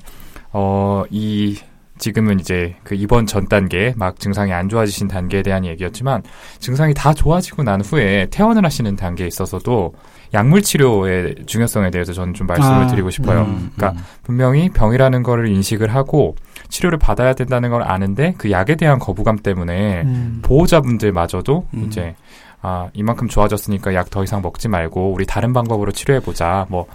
어, 0.52 1.04
이, 1.10 1.58
지금은 1.98 2.40
이제 2.40 2.76
그 2.84 2.96
입원 2.96 3.26
전 3.26 3.48
단계, 3.48 3.94
막 3.98 4.20
증상이 4.20 4.52
안 4.52 4.68
좋아지신 4.70 5.08
단계에 5.08 5.42
대한 5.44 5.66
얘기였지만, 5.66 6.24
증상이 6.60 6.94
다 6.94 7.14
좋아지고 7.14 7.64
난 7.64 7.82
후에 7.82 8.28
퇴원을 8.32 8.66
하시는 8.66 8.96
단계에 8.96 9.28
있어서도 9.28 9.94
약물 10.34 10.64
치료의 10.64 11.36
중요성에 11.46 11.92
대해서 11.92 12.12
저는 12.12 12.34
좀 12.34 12.48
말씀을 12.48 12.76
아, 12.76 12.88
드리고 12.88 13.12
싶어요. 13.12 13.42
음, 13.42 13.72
그러니까 13.76 14.00
음. 14.00 14.06
분명히 14.24 14.70
병이라는 14.70 15.22
거를 15.22 15.48
인식을 15.48 15.94
하고 15.94 16.36
치료를 16.70 16.98
받아야 16.98 17.34
된다는 17.34 17.70
걸 17.70 17.84
아는데 17.84 18.34
그 18.40 18.50
약에 18.50 18.76
대한 18.76 18.98
거부감 18.98 19.38
때문에 19.38 20.02
음. 20.02 20.40
보호자분들마저도 20.42 21.68
음. 21.76 21.86
이제 21.86 22.16
아 22.62 22.90
이만큼 22.94 23.28
좋아졌으니까 23.28 23.94
약 23.94 24.10
더 24.10 24.24
이상 24.24 24.42
먹지 24.42 24.70
말고 24.70 25.12
우리 25.14 25.26
다른 25.26 25.54
방법으로 25.54 25.92
치료해 25.92 26.20
보자. 26.20 26.66
뭐 26.70 26.88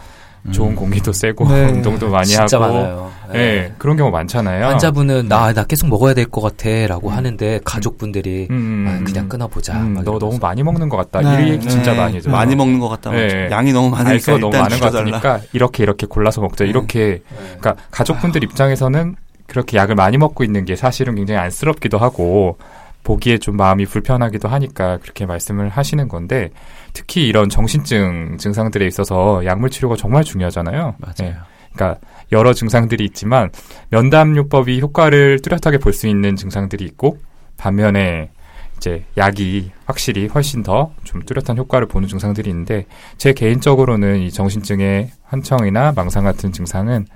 좋은 0.50 0.71
음. 0.71 0.76
공기도 0.76 1.12
쐬고 1.12 1.49
네. 1.49 1.67
운동도 1.67 2.09
많이 2.11 2.26
진짜 2.26 2.61
하고 2.61 2.75
많아요. 2.75 3.09
예 3.35 3.73
그런 3.76 3.97
경우 3.97 4.11
많잖아요. 4.11 4.64
환자분은 4.67 5.28
나, 5.28 5.52
나 5.52 5.64
계속 5.64 5.88
먹어야 5.88 6.14
될 6.14 6.26
것 6.31 6.40
같아 6.40 6.69
라고 6.87 7.09
음. 7.11 7.14
하는데 7.14 7.61
가족분들이 7.64 8.49
음, 8.50 8.87
아, 8.88 8.99
음, 8.99 9.05
그냥 9.05 9.25
음. 9.25 9.28
끊어보자. 9.28 9.75
음, 9.81 9.95
막 9.95 10.05
너. 10.05 10.19
너무 10.19 10.38
많이 10.40 10.62
먹는 10.62 10.88
것 10.88 10.97
같다. 10.97 11.21
네. 11.37 11.47
이 11.47 11.50
얘기 11.52 11.69
진짜 11.69 11.93
네, 11.93 11.99
많이 11.99 12.21
들어요. 12.21 12.35
많이 12.35 12.57
먹는 12.57 12.78
것 12.78 12.88
같다. 12.88 13.11
네. 13.11 13.49
양이 13.50 13.73
너무 13.73 13.90
많으니까 13.90 14.38
너무 14.38 14.50
많은 14.57 14.78
것 14.81 14.90
줄여달라. 14.90 15.21
같으니까 15.21 15.40
이렇게 15.52 15.83
이렇게 15.83 16.07
골라서 16.07 16.40
먹자. 16.40 16.64
네. 16.64 16.71
이렇게 16.71 17.23
네. 17.28 17.37
그러니까 17.61 17.76
가족분들 17.90 18.43
입장에서는 18.45 19.17
그렇게 19.47 19.76
약을 19.78 19.95
많이 19.95 20.19
먹고 20.19 20.45
있는 20.45 20.64
게 20.64 20.76
사실은 20.76 21.14
굉장히 21.14 21.40
안쓰럽기도 21.40 21.99
하고 21.99 22.59
보기에 23.05 23.38
좀 23.38 23.57
마음이 23.57 23.87
불편하기도 23.87 24.49
하니까 24.49 24.99
그렇게 24.99 25.25
말씀을 25.26 25.69
하시는 25.69 26.09
건데 26.09 26.50
특히 26.93 27.26
이런 27.26 27.49
정신증 27.49 28.37
증상들에 28.38 28.87
있어서 28.87 29.45
약물 29.45 29.71
치료가 29.71 29.97
정말 29.97 30.25
중요하잖아요. 30.25 30.97
맞아요. 30.99 31.31
예. 31.31 31.37
그러니까 31.73 32.00
여러 32.33 32.52
증상들이 32.52 33.05
있지만 33.05 33.50
면담요법이 33.90 34.81
효과를 34.81 35.40
뚜렷하게 35.40 35.78
볼 35.78 35.93
수 35.93 36.07
있는 36.09 36.37
증상들이 36.37 36.85
있고 36.85 37.19
반면에 37.57 38.31
이제 38.76 39.05
약이 39.17 39.73
확실히 39.87 40.26
훨씬 40.28 40.62
더 40.62 40.93
좀 41.05 41.23
뚜렷한 41.23 41.57
효과를 41.57 41.88
보는 41.88 42.07
증상들이 42.09 42.50
있는데 42.50 42.85
제 43.17 43.33
개인적으로는 43.33 44.19
이 44.21 44.31
정신증의 44.31 45.11
환청이나 45.25 45.93
망상 45.97 46.25
같은 46.25 46.52
증상은 46.52 47.07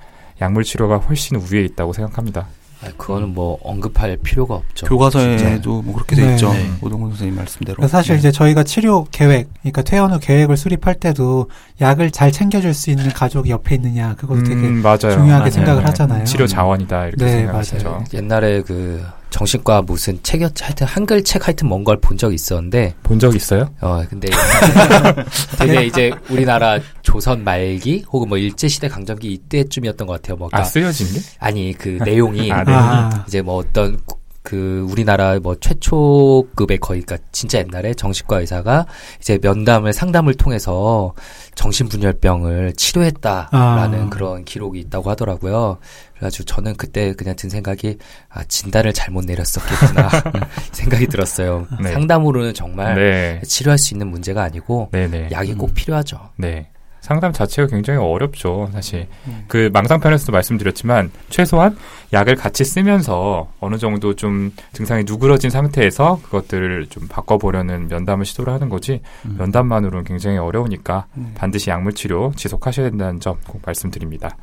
약물 0.40 0.64
치료가 0.64 0.96
훨씬 0.96 1.36
우위에 1.36 1.62
있다고 1.64 1.92
생각합니다. 1.92 2.46
아, 2.84 2.88
그거는 2.96 3.28
뭐 3.28 3.58
언급할 3.62 4.16
필요가 4.18 4.56
없죠. 4.56 4.86
교과서에도 4.86 5.82
뭐 5.82 5.94
그렇게 5.94 6.16
돼 6.16 6.26
네. 6.26 6.32
있죠. 6.32 6.52
네. 6.52 6.68
오동훈 6.80 7.10
선생님 7.10 7.36
말씀대로. 7.36 7.76
그러니까 7.76 7.96
사실 7.96 8.14
네. 8.14 8.18
이제 8.18 8.32
저희가 8.32 8.64
치료 8.64 9.06
계획, 9.10 9.48
그러니까 9.60 9.82
퇴원 9.82 10.12
후 10.12 10.18
계획을 10.18 10.56
수립할 10.56 10.96
때도 10.96 11.48
약을 11.80 12.10
잘 12.10 12.32
챙겨줄 12.32 12.74
수 12.74 12.90
있는 12.90 13.08
가족이 13.10 13.50
옆에 13.50 13.76
있느냐 13.76 14.14
그것도 14.16 14.42
되게 14.44 14.54
음, 14.54 14.82
맞아요. 14.82 14.98
중요하게 14.98 15.28
맞아요. 15.30 15.50
생각을 15.50 15.86
하잖아요. 15.86 16.24
치료 16.24 16.46
자원이다 16.46 17.06
이렇게 17.06 17.24
네, 17.24 17.30
생각하시죠. 17.32 17.88
맞아요. 17.90 18.04
옛날에 18.14 18.62
그 18.62 19.04
정신과 19.32 19.82
무슨 19.82 20.22
책이었 20.22 20.62
하여튼 20.62 20.86
한글 20.86 21.24
책 21.24 21.46
하여튼 21.48 21.66
뭔 21.68 21.82
걸 21.84 21.96
본 22.00 22.16
적이 22.16 22.34
있었는데 22.36 22.94
본 23.02 23.18
적 23.18 23.34
있어요? 23.34 23.68
어 23.80 24.04
근데 24.08 24.28
되게 25.58 25.84
이제 25.86 26.12
우리나라 26.28 26.78
조선 27.02 27.42
말기 27.44 28.04
혹은 28.12 28.28
뭐 28.28 28.38
일제 28.38 28.68
시대 28.68 28.88
강점기 28.88 29.32
이때쯤이었던 29.32 30.06
것 30.06 30.14
같아요. 30.14 30.36
뭐가 30.36 30.58
아 30.58 30.64
쓰여진 30.64 31.12
게? 31.14 31.20
아니 31.38 31.72
그 31.76 31.98
내용이 32.04 32.50
아, 32.52 32.62
네. 32.64 32.72
아, 32.72 33.24
이제 33.26 33.42
뭐 33.42 33.56
어떤 33.56 33.96
구- 34.04 34.11
그 34.42 34.86
우리나라 34.90 35.38
뭐 35.38 35.54
최초급의 35.54 36.78
거의 36.78 37.02
그러니까 37.02 37.26
진짜 37.30 37.58
옛날에 37.58 37.94
정신과 37.94 38.40
의사가 38.40 38.86
이제 39.20 39.38
면담을 39.40 39.92
상담을 39.92 40.34
통해서 40.34 41.14
정신분열병을 41.54 42.72
치료했다라는 42.74 43.50
아. 43.52 44.08
그런 44.10 44.44
기록이 44.44 44.80
있다고 44.80 45.10
하더라고요. 45.10 45.78
그래가지고 46.14 46.44
저는 46.44 46.76
그때 46.76 47.14
그냥 47.14 47.36
든 47.36 47.50
생각이 47.50 47.98
아 48.28 48.42
진단을 48.44 48.92
잘못 48.92 49.24
내렸었겠구나 49.24 50.08
생각이 50.72 51.06
들었어요. 51.06 51.66
네. 51.80 51.92
상담으로는 51.92 52.54
정말 52.54 52.96
네. 52.96 53.40
치료할 53.46 53.78
수 53.78 53.94
있는 53.94 54.08
문제가 54.08 54.42
아니고 54.42 54.88
네네. 54.92 55.28
약이 55.30 55.54
꼭 55.54 55.72
필요하죠. 55.74 56.30
네. 56.36 56.71
상담 57.02 57.32
자체가 57.32 57.68
굉장히 57.68 57.98
어렵죠, 57.98 58.70
사실. 58.72 59.08
음. 59.26 59.44
그 59.48 59.68
망상편에서도 59.72 60.32
말씀드렸지만, 60.32 61.10
최소한 61.28 61.76
약을 62.12 62.36
같이 62.36 62.64
쓰면서 62.64 63.50
어느 63.60 63.76
정도 63.76 64.14
좀 64.14 64.52
증상이 64.72 65.02
누그러진 65.04 65.50
상태에서 65.50 66.20
그것들을 66.22 66.86
좀 66.86 67.08
바꿔보려는 67.08 67.88
면담을 67.88 68.24
시도를 68.24 68.52
하는 68.52 68.68
거지, 68.68 69.00
음. 69.26 69.34
면담만으로는 69.38 70.04
굉장히 70.04 70.38
어려우니까 70.38 71.06
음. 71.16 71.32
반드시 71.34 71.70
약물 71.70 71.92
치료 71.94 72.32
지속하셔야 72.36 72.88
된다는 72.88 73.20
점 73.20 73.36
꼭 73.48 73.60
말씀드립니다. 73.66 74.36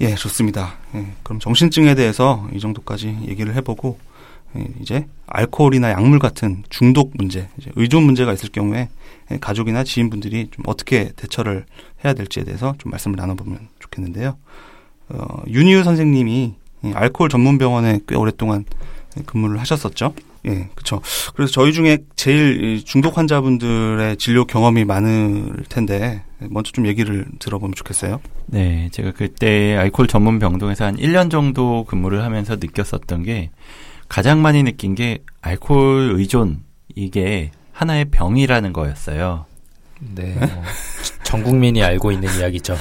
예, 0.00 0.14
좋습니다. 0.14 0.74
예, 0.94 1.06
그럼 1.24 1.40
정신증에 1.40 1.94
대해서 1.96 2.46
이 2.52 2.60
정도까지 2.60 3.18
얘기를 3.26 3.54
해보고 3.56 3.98
예, 3.98 4.07
이제 4.80 5.06
알코올이나 5.26 5.90
약물 5.90 6.18
같은 6.18 6.64
중독 6.70 7.12
문제, 7.14 7.48
의존 7.76 8.02
문제가 8.04 8.32
있을 8.32 8.50
경우에 8.50 8.88
예, 9.30 9.38
가족이나 9.38 9.84
지인분들이 9.84 10.48
좀 10.50 10.64
어떻게 10.66 11.12
대처를 11.16 11.66
해야 12.04 12.14
될지에 12.14 12.44
대해서 12.44 12.74
좀 12.78 12.90
말씀을 12.90 13.16
나눠보면 13.16 13.68
좋겠는데요. 13.78 14.36
어, 15.10 15.42
윤희우 15.46 15.84
선생님이 15.84 16.54
이 16.84 16.92
알코올 16.94 17.28
전문 17.28 17.58
병원에 17.58 18.00
꽤 18.06 18.14
오랫동안 18.14 18.64
근무를 19.26 19.58
하셨었죠. 19.60 20.14
예, 20.46 20.68
그렇죠. 20.74 21.00
그래서 21.34 21.52
저희 21.52 21.72
중에 21.72 21.98
제일 22.14 22.62
이 22.62 22.84
중독 22.84 23.18
환자분들의 23.18 24.16
진료 24.16 24.44
경험이 24.44 24.84
많을 24.84 25.64
텐데 25.68 26.22
먼저 26.38 26.70
좀 26.70 26.86
얘기를 26.86 27.26
들어보면 27.38 27.74
좋겠어요. 27.74 28.20
네, 28.46 28.88
제가 28.92 29.12
그때 29.12 29.76
알코올 29.76 30.06
전문 30.06 30.38
병동에서 30.38 30.84
한 30.84 30.96
1년 30.96 31.30
정도 31.30 31.84
근무를 31.84 32.22
하면서 32.22 32.54
느꼈었던 32.54 33.24
게 33.24 33.50
가장 34.08 34.40
많이 34.42 34.62
느낀 34.62 34.94
게 34.94 35.18
알코올 35.42 36.12
의존 36.16 36.62
이게 36.94 37.50
하나의 37.72 38.06
병이라는 38.06 38.72
거였어요. 38.72 39.44
네, 40.00 40.34
뭐, 40.38 40.48
전 41.24 41.42
국민이 41.42 41.82
알고 41.82 42.12
있는 42.12 42.28
이야기죠. 42.38 42.76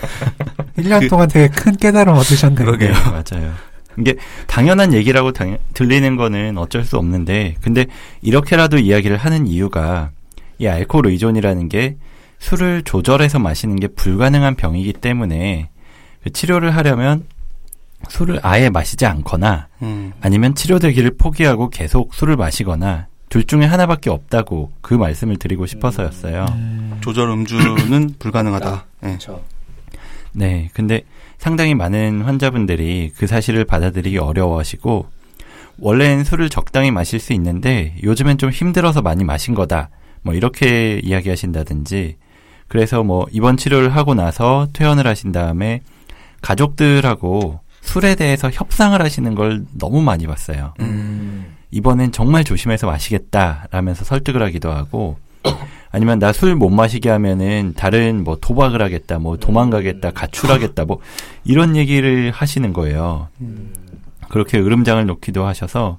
1년 0.78 1.00
그- 1.00 1.08
동안 1.08 1.28
되게 1.28 1.48
큰 1.48 1.76
깨달음 1.76 2.14
얻으셨네요. 2.14 2.76
네, 2.76 2.90
맞아요. 2.90 3.52
이게 3.98 4.16
당연한 4.46 4.92
얘기라고 4.92 5.32
당- 5.32 5.58
들리는 5.72 6.16
거는 6.16 6.58
어쩔 6.58 6.84
수 6.84 6.98
없는데, 6.98 7.56
근데 7.62 7.86
이렇게라도 8.20 8.78
이야기를 8.78 9.16
하는 9.16 9.46
이유가 9.46 10.10
이 10.58 10.66
알코올 10.66 11.06
의존이라는 11.06 11.68
게 11.68 11.96
술을 12.38 12.82
조절해서 12.82 13.38
마시는 13.38 13.76
게 13.76 13.88
불가능한 13.88 14.56
병이기 14.56 14.94
때문에 14.94 15.70
그 16.22 16.30
치료를 16.30 16.74
하려면 16.76 17.24
술을 18.08 18.40
아예 18.42 18.70
마시지 18.70 19.06
않거나 19.06 19.68
음. 19.82 20.12
아니면 20.20 20.54
치료되기를 20.54 21.16
포기하고 21.16 21.70
계속 21.70 22.14
술을 22.14 22.36
마시거나 22.36 23.08
둘 23.28 23.44
중에 23.44 23.64
하나밖에 23.64 24.10
없다고 24.10 24.72
그 24.80 24.94
말씀을 24.94 25.36
드리고 25.36 25.66
싶어서였어요. 25.66 26.46
음, 26.52 26.98
조절 27.00 27.28
음주는 27.30 28.14
불가능하다. 28.18 28.86
예. 29.02 29.06
그렇죠. 29.08 29.42
네, 30.32 30.68
근데 30.74 31.02
상당히 31.38 31.74
많은 31.74 32.22
환자분들이 32.22 33.12
그 33.16 33.26
사실을 33.26 33.64
받아들이기 33.64 34.18
어려워하시고 34.18 35.08
원래는 35.78 36.24
술을 36.24 36.48
적당히 36.48 36.90
마실 36.90 37.20
수 37.20 37.32
있는데 37.32 37.94
요즘엔 38.02 38.38
좀 38.38 38.50
힘들어서 38.50 39.02
많이 39.02 39.24
마신 39.24 39.54
거다. 39.54 39.90
뭐 40.22 40.34
이렇게 40.34 41.00
이야기하신다든지 41.02 42.16
그래서 42.68 43.02
뭐 43.02 43.26
입원 43.30 43.56
치료를 43.56 43.94
하고 43.94 44.14
나서 44.14 44.68
퇴원을 44.72 45.06
하신 45.06 45.32
다음에 45.32 45.80
가족들하고 46.42 47.60
술에 47.86 48.14
대해서 48.16 48.50
협상을 48.50 49.00
하시는 49.00 49.34
걸 49.34 49.64
너무 49.78 50.02
많이 50.02 50.26
봤어요. 50.26 50.74
음. 50.80 51.56
이번엔 51.70 52.12
정말 52.12 52.44
조심해서 52.44 52.86
마시겠다라면서 52.86 54.04
설득을 54.04 54.42
하기도 54.42 54.70
하고 54.72 55.16
아니면 55.92 56.18
나 56.18 56.28
술 56.30 56.56
못 56.56 56.68
마시게 56.70 57.08
하면은 57.10 57.72
다른 57.76 58.24
뭐 58.24 58.36
도박을 58.40 58.82
하겠다, 58.82 59.18
뭐 59.18 59.36
도망가겠다, 59.36 60.10
가출하겠다, 60.10 60.84
뭐 60.84 60.98
이런 61.44 61.76
얘기를 61.76 62.30
하시는 62.32 62.72
거예요. 62.72 63.28
그렇게 64.28 64.58
으름장을 64.58 65.06
놓기도 65.06 65.46
하셔서 65.46 65.98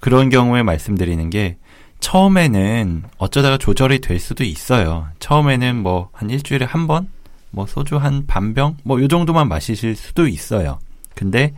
그런 0.00 0.30
경우에 0.30 0.62
말씀드리는 0.62 1.28
게 1.30 1.56
처음에는 2.00 3.04
어쩌다가 3.18 3.58
조절이 3.58 4.00
될 4.00 4.18
수도 4.18 4.42
있어요. 4.44 5.06
처음에는 5.20 5.76
뭐 5.76 6.08
한 6.12 6.30
일주일에 6.30 6.64
한 6.64 6.86
번, 6.86 7.06
뭐 7.50 7.66
소주 7.66 7.96
한 7.98 8.26
반병, 8.26 8.78
뭐 8.82 9.00
요 9.00 9.06
정도만 9.08 9.46
마시실 9.48 9.94
수도 9.94 10.26
있어요. 10.26 10.78
근데 11.14 11.54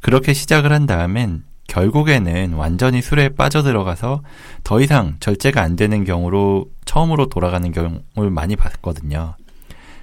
그렇게 0.00 0.32
시작을 0.32 0.72
한 0.72 0.86
다음엔 0.86 1.44
결국에는 1.68 2.52
완전히 2.54 3.00
술에 3.00 3.30
빠져들어가서 3.30 4.22
더 4.64 4.80
이상 4.80 5.16
절제가 5.20 5.62
안 5.62 5.76
되는 5.76 6.04
경우로 6.04 6.66
처음으로 6.84 7.26
돌아가는 7.28 7.70
경우를 7.72 8.30
많이 8.30 8.54
봤거든요. 8.56 9.36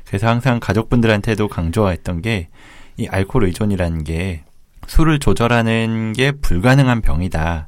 그래서 0.05 0.27
항상 0.27 0.59
가족분들한테도 0.59 1.47
강조했던 1.47 2.21
게 2.21 2.49
이 2.97 3.07
알코올 3.07 3.45
의존이라는 3.45 4.03
게 4.03 4.43
술을 4.87 5.19
조절하는 5.19 6.13
게 6.13 6.31
불가능한 6.31 7.01
병이다. 7.01 7.67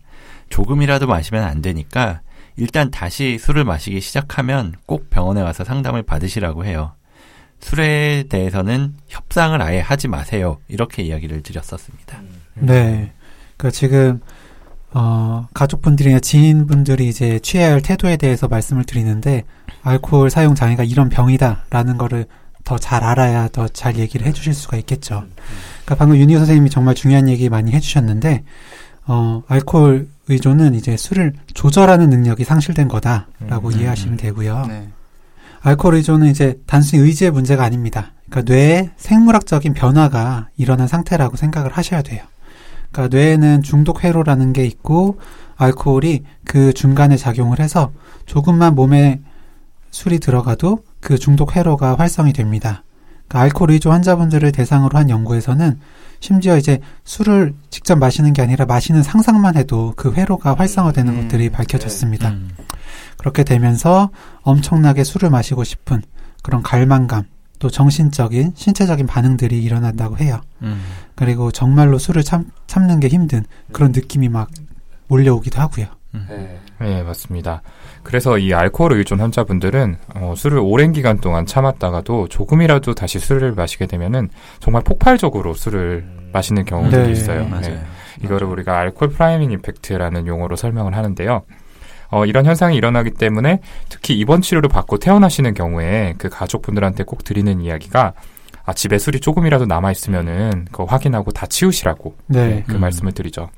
조금이라도 0.50 1.08
마시면 1.08 1.44
안 1.44 1.62
되니까 1.62 2.22
일단 2.56 2.92
다시 2.92 3.40
술을 3.40 3.64
마시기 3.64 4.02
시작하면 4.02 4.76
꼭 4.86 5.10
병원에 5.10 5.42
와서 5.42 5.64
상담을 5.64 6.04
받으시라고 6.04 6.66
해요. 6.66 6.94
술에 7.64 8.26
대해서는 8.30 8.94
협상을 9.08 9.60
아예 9.62 9.80
하지 9.80 10.08
마세요. 10.08 10.58
이렇게 10.68 11.02
이야기를 11.04 11.42
드렸었습니다. 11.44 12.20
네. 12.56 13.12
그 13.58 13.72
지금 13.72 14.20
어 14.94 15.48
가족분들이나 15.54 16.20
지인분들이 16.20 17.08
이제 17.08 17.40
취해야 17.40 17.72
할 17.72 17.82
태도에 17.82 18.18
대해서 18.18 18.48
말씀을 18.48 18.84
드리는데 18.84 19.44
알코올 19.82 20.30
사용 20.30 20.54
장애가 20.56 20.84
이런 20.84 21.10
병이다라는 21.10 21.98
거를 21.98 22.26
더 22.64 22.78
잘 22.78 23.04
알아야 23.04 23.48
더 23.50 23.68
잘 23.68 23.98
얘기를 23.98 24.26
해주실 24.28 24.54
수가 24.54 24.78
있겠죠. 24.78 25.26
그러니까 25.84 25.96
방금 25.96 26.18
윤희 26.18 26.36
선생님이 26.36 26.70
정말 26.70 26.96
중요한 26.96 27.28
얘기 27.28 27.50
많이 27.50 27.72
해주셨는데 27.72 28.44
어 29.08 29.42
알코올 29.48 30.08
의존은 30.30 30.76
이제 30.76 30.96
술을 30.96 31.34
조절하는 31.54 32.10
능력이 32.10 32.44
상실된 32.46 32.88
거다라고 32.88 33.70
음, 33.70 33.80
이해하시면 33.80 34.14
음. 34.14 34.18
되고요. 34.18 34.66
네. 34.68 34.88
알코올 35.64 35.96
의존은 35.96 36.28
이제 36.28 36.60
단순히 36.68 37.02
의지의 37.02 37.32
문제가 37.32 37.64
아닙니다. 37.64 38.12
그러니까 38.30 38.54
뇌에 38.54 38.92
생물학적인 38.98 39.74
변화가 39.74 40.50
일어난 40.58 40.88
상태라고 40.88 41.38
생각을 41.38 41.72
하셔야 41.72 42.02
돼요. 42.02 42.24
그러니까 42.92 43.16
뇌에는 43.16 43.64
중독 43.64 44.04
회로라는 44.04 44.52
게 44.54 44.66
있고 44.66 45.20
알코올이 45.56 46.24
그 46.44 46.74
중간에 46.74 47.16
작용을 47.16 47.60
해서 47.60 47.92
조금만 48.26 48.76
몸에 48.76 49.22
술이 49.92 50.20
들어가도 50.20 50.84
그 51.00 51.18
중독 51.18 51.56
회로가 51.56 51.96
활성이 51.96 52.34
됩니다. 52.34 52.84
그러니까 53.28 53.42
알코올 53.42 53.72
의존 53.72 53.94
환자분들을 53.94 54.52
대상으로 54.52 54.98
한 54.98 55.10
연구에서는 55.10 55.80
심지어 56.20 56.58
이제 56.58 56.80
술을 57.06 57.54
직접 57.70 57.98
마시는 57.98 58.34
게 58.34 58.42
아니라 58.42 58.66
마시는 58.66 59.02
상상만 59.02 59.56
해도 59.56 59.94
그 59.96 60.14
회로가 60.14 60.56
활성화되는 60.56 61.14
음, 61.14 61.22
것들이 61.22 61.50
밝혀졌습니다. 61.50 62.30
음. 62.30 62.50
그렇게 63.18 63.44
되면서 63.44 64.10
엄청나게 64.42 65.04
술을 65.04 65.30
마시고 65.30 65.64
싶은 65.64 66.02
그런 66.42 66.62
갈망감 66.62 67.26
또 67.60 67.70
정신적인, 67.70 68.52
신체적인 68.56 69.08
반응들이 69.08 69.64
일어난다고 69.64 70.18
해요. 70.18 70.42
음. 70.62 70.82
그리고 71.16 71.50
정말로 71.52 71.98
술을 71.98 72.24
참, 72.24 72.52
참는 72.68 73.00
게 73.00 73.08
힘든 73.08 73.46
그런 73.72 73.92
느낌이 73.94 74.28
막 74.28 74.50
몰려오기도 75.08 75.62
하고요. 75.62 75.86
음. 76.16 76.28
네. 76.30 76.60
네, 76.80 77.04
맞습니다. 77.04 77.62
그래서 78.04 78.38
이 78.38 78.54
알코올 78.54 78.94
의존 78.94 79.22
환자분들은 79.22 79.96
어, 80.16 80.34
술을 80.36 80.60
오랜 80.60 80.92
기간 80.92 81.20
동안 81.20 81.46
참았다가도 81.46 82.28
조금이라도 82.28 82.94
다시 82.94 83.20
술을 83.20 83.54
마시게 83.54 83.86
되면은 83.86 84.30
정말 84.60 84.84
폭발적으로 84.84 85.54
술을 85.54 86.04
음. 86.06 86.30
마시는 86.34 86.66
경우들이 86.66 87.04
네. 87.04 87.12
있어요. 87.12 87.48
맞아요. 87.48 87.76
네. 87.76 87.84
이거를 88.24 88.48
우리가 88.48 88.78
알코올 88.78 89.12
priming 89.12 89.52
effect라는 89.52 90.28
용어로 90.28 90.56
설명을 90.56 90.96
하는데요. 90.96 91.44
어, 92.14 92.28
이런 92.28 92.46
현상이 92.46 92.78
일어나기 92.78 93.10
때문에 93.10 93.60
특히 93.90 94.14
입원 94.14 94.42
치료를 94.42 94.70
받고 94.70 95.00
퇴원하시는 95.00 95.52
경우에 95.56 96.14
그 96.20 96.30
가족분들한테 96.30 97.06
꼭 97.06 97.24
드리는 97.24 97.60
이야기가 97.60 98.14
아, 98.66 98.74
집에 98.74 99.00
술이 99.00 99.20
조금이라도 99.20 99.66
남아 99.66 99.92
있으면은 99.92 100.66
그거 100.66 100.86
확인하고 100.86 101.32
다 101.32 101.48
치우시라고 101.48 102.16
네. 102.28 102.48
네, 102.48 102.64
그 102.68 102.76
음. 102.76 102.82
말씀을 102.82 103.14
드리죠. 103.14 103.50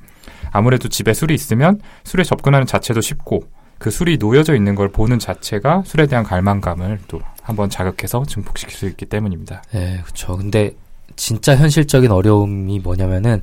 아무래도 0.51 0.87
집에 0.87 1.13
술이 1.13 1.33
있으면 1.33 1.81
술에 2.05 2.23
접근하는 2.23 2.65
자체도 2.65 3.01
쉽고 3.01 3.43
그 3.77 3.91
술이 3.91 4.17
놓여져 4.17 4.55
있는 4.55 4.73
걸 4.73 4.89
보는 4.89 5.19
자체가 5.19 5.83
술에 5.85 6.07
대한 6.07 6.23
갈망감을 6.23 7.01
또 7.09 7.19
한번 7.41 7.69
자극해서 7.69 8.23
증폭시킬 8.25 8.73
수 8.73 8.87
있기 8.87 9.05
때문입니다. 9.05 9.63
네, 9.73 9.99
그렇죠. 10.01 10.37
근데 10.37 10.71
진짜 11.17 11.57
현실적인 11.57 12.09
어려움이 12.09 12.79
뭐냐면은 12.79 13.41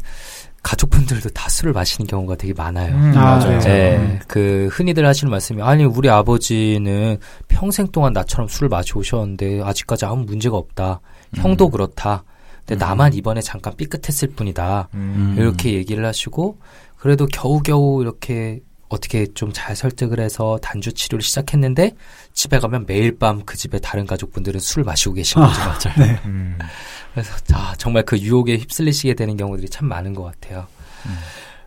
가족분들도 0.62 1.30
다 1.30 1.48
술을 1.48 1.72
마시는 1.72 2.06
경우가 2.06 2.36
되게 2.36 2.52
많아요. 2.54 2.94
음, 2.94 3.12
아, 3.16 3.36
맞아요. 3.36 3.58
네, 3.60 3.96
음. 3.96 4.20
그 4.28 4.68
흔히들 4.72 5.04
하시는 5.04 5.30
말씀이 5.30 5.60
아니 5.62 5.84
우리 5.84 6.08
아버지는 6.08 7.18
평생 7.48 7.88
동안 7.88 8.12
나처럼 8.12 8.48
술을 8.48 8.68
마시 8.68 8.92
오셨는데 8.96 9.62
아직까지 9.62 10.04
아무 10.04 10.24
문제가 10.24 10.56
없다. 10.56 11.00
음. 11.36 11.42
형도 11.42 11.68
그렇다. 11.68 12.24
근데 12.64 12.76
음. 12.76 12.78
나만 12.78 13.14
이번에 13.14 13.40
잠깐 13.40 13.74
삐끗했을 13.76 14.28
뿐이다. 14.36 14.88
음. 14.94 15.34
이렇게 15.36 15.72
얘기를 15.74 16.04
하시고 16.06 16.58
그래도 16.96 17.26
겨우겨우 17.26 18.00
이렇게 18.02 18.60
어떻게 18.88 19.26
좀 19.34 19.52
잘 19.54 19.74
설득을 19.74 20.20
해서 20.20 20.58
단주 20.62 20.92
치료를 20.92 21.22
시작했는데 21.22 21.92
집에 22.34 22.58
가면 22.58 22.84
매일 22.86 23.18
밤 23.18 23.42
그 23.46 23.56
집에 23.56 23.78
다른 23.78 24.06
가족분들은 24.06 24.60
술을 24.60 24.84
마시고 24.84 25.14
계신 25.14 25.40
거죠. 25.42 25.60
아, 25.62 25.66
맞아요. 25.66 25.96
네. 25.98 26.20
음. 27.12 27.22
그래서 27.22 27.32
아, 27.54 27.74
정말 27.78 28.04
그 28.04 28.18
유혹에 28.18 28.56
휩쓸리시게 28.56 29.14
되는 29.14 29.36
경우들이 29.36 29.68
참 29.68 29.88
많은 29.88 30.14
것 30.14 30.24
같아요. 30.24 30.66
음. 31.06 31.16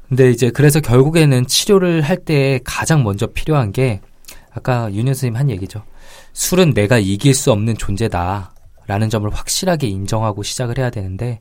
근데 0.10 0.30
이제 0.32 0.50
그래서 0.52 0.80
결국에는 0.80 1.48
치료를 1.48 2.02
할 2.02 2.24
때 2.26 2.60
가장 2.64 3.04
먼저 3.04 3.28
필요한 3.28 3.72
게 3.72 4.02
아까 4.52 4.92
윤현 4.92 5.14
선생님 5.14 5.36
한 5.36 5.50
얘기죠. 5.50 5.84
술은 6.34 6.74
내가 6.74 6.98
이길 6.98 7.34
수 7.34 7.52
없는 7.52 7.78
존재다. 7.78 8.52
라는 8.88 9.10
점을 9.10 9.28
확실하게 9.34 9.88
인정하고 9.88 10.44
시작을 10.44 10.78
해야 10.78 10.92
되는데 10.92 11.40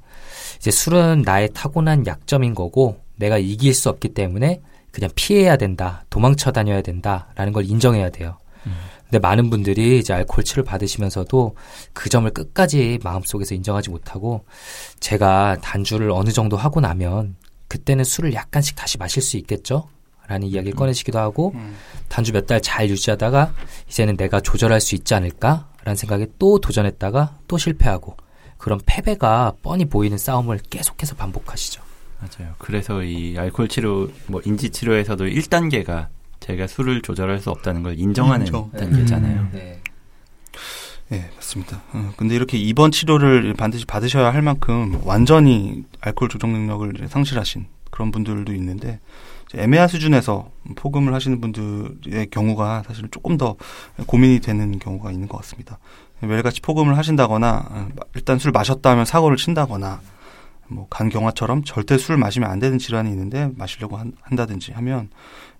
이제 0.57 0.71
술은 0.71 1.23
나의 1.27 1.51
타고난 1.53 2.07
약점인 2.07 2.55
거고 2.55 3.01
내가 3.17 3.37
이길 3.37 3.75
수 3.75 3.91
없기 3.91 4.15
때문에 4.15 4.63
그냥 4.91 5.11
피해야 5.15 5.57
된다, 5.59 6.05
도망쳐 6.09 6.53
다녀야 6.53 6.81
된다 6.81 7.27
라는 7.35 7.53
걸 7.53 7.67
인정해야 7.67 8.09
돼요. 8.09 8.39
음. 8.67 8.73
근데 9.15 9.29
많은 9.29 9.49
분들이 9.49 10.01
이제 10.01 10.13
알코올 10.13 10.43
치료를 10.43 10.65
받으시면서도 10.65 11.55
그 11.93 12.09
점을 12.09 12.29
끝까지 12.29 12.99
마음속에서 13.05 13.55
인정하지 13.55 13.91
못하고 13.91 14.45
제가 14.99 15.59
단주를 15.63 16.11
어느 16.11 16.31
정도 16.31 16.57
하고 16.57 16.81
나면 16.81 17.37
그때는 17.69 18.03
술을 18.03 18.35
약간씩 18.35 18.75
다시 18.75 18.99
마실 18.99 19.23
수 19.23 19.37
있겠죠? 19.37 19.87
라는 20.27 20.49
이야기를 20.49 20.75
음. 20.75 20.77
꺼내시기도 20.77 21.21
하고 21.21 21.53
음. 21.55 21.77
단주 22.09 22.33
몇 22.33 22.49
달 22.49 22.61
잘 22.61 22.89
유지하다가 22.91 23.55
이제는 23.89 24.17
내가 24.17 24.41
조절할 24.41 24.81
수 24.81 24.97
있지 24.97 25.15
않을까? 25.15 25.69
라는 25.85 25.95
생각에 25.95 26.27
또 26.41 26.59
도전했다가 26.59 27.39
또 27.47 27.57
실패하고 27.57 28.17
그런 28.59 28.81
패배가 28.85 29.53
뻔히 29.63 29.85
보이는 29.85 30.19
싸움을 30.19 30.59
계속해서 30.71 31.15
반복하시죠. 31.15 31.81
맞아요. 32.19 32.55
그래서 32.59 33.05
이 33.05 33.39
알코올 33.39 33.69
치료, 33.69 34.11
뭐 34.27 34.43
인지 34.45 34.71
치료에서도 34.71 35.25
1단계가 35.27 36.09
제가 36.45 36.67
술을 36.67 37.01
조절할 37.01 37.39
수 37.39 37.49
없다는 37.51 37.83
걸 37.83 37.99
인정하는 37.99 38.47
음, 38.47 38.71
단계잖아요. 38.71 39.41
음, 39.41 39.51
네. 39.53 39.81
네, 41.09 41.31
맞습니다. 41.37 41.83
어, 41.93 42.13
근데 42.19 42.35
이렇게 42.35 42.59
입원 42.59 42.91
치료를 42.91 43.55
반드시 43.55 43.87
받으셔야 43.87 44.33
할 44.33 44.43
만큼 44.43 45.01
완전히 45.05 45.85
알코올 46.03 46.29
조정 46.29 46.53
능력을 46.53 47.09
상실하신 47.09 47.67
그런 47.91 48.11
분들도 48.11 48.53
있는데 48.55 49.01
애매한 49.55 49.89
수준에서 49.89 50.51
포금을 50.77 51.15
하시는 51.15 51.41
분들의 51.41 52.29
경우가 52.31 52.83
사실 52.87 53.09
조금 53.11 53.39
더 53.39 53.57
고민이 54.07 54.41
되는 54.41 54.79
경우가 54.79 55.13
있는 55.13 55.29
것 55.29 55.39
같습니다. 55.39 55.79
매일같이 56.21 56.61
포금을 56.61 56.99
하신다거나 56.99 57.67
어, 57.71 57.89
일단 58.15 58.39
술 58.39 58.51
마셨다 58.51 58.91
하면 58.91 59.07
사고를 59.07 59.39
친다거나 59.39 60.01
뭐 60.69 60.87
간경화처럼 60.89 61.65
절대 61.65 61.99
술 61.99 62.17
마시면 62.17 62.51
안 62.51 62.59
되는 62.59 62.79
질환이 62.79 63.11
있는데 63.11 63.51
마시려고 63.57 63.97
한, 63.97 64.13
다든지 64.37 64.73
하면 64.73 65.11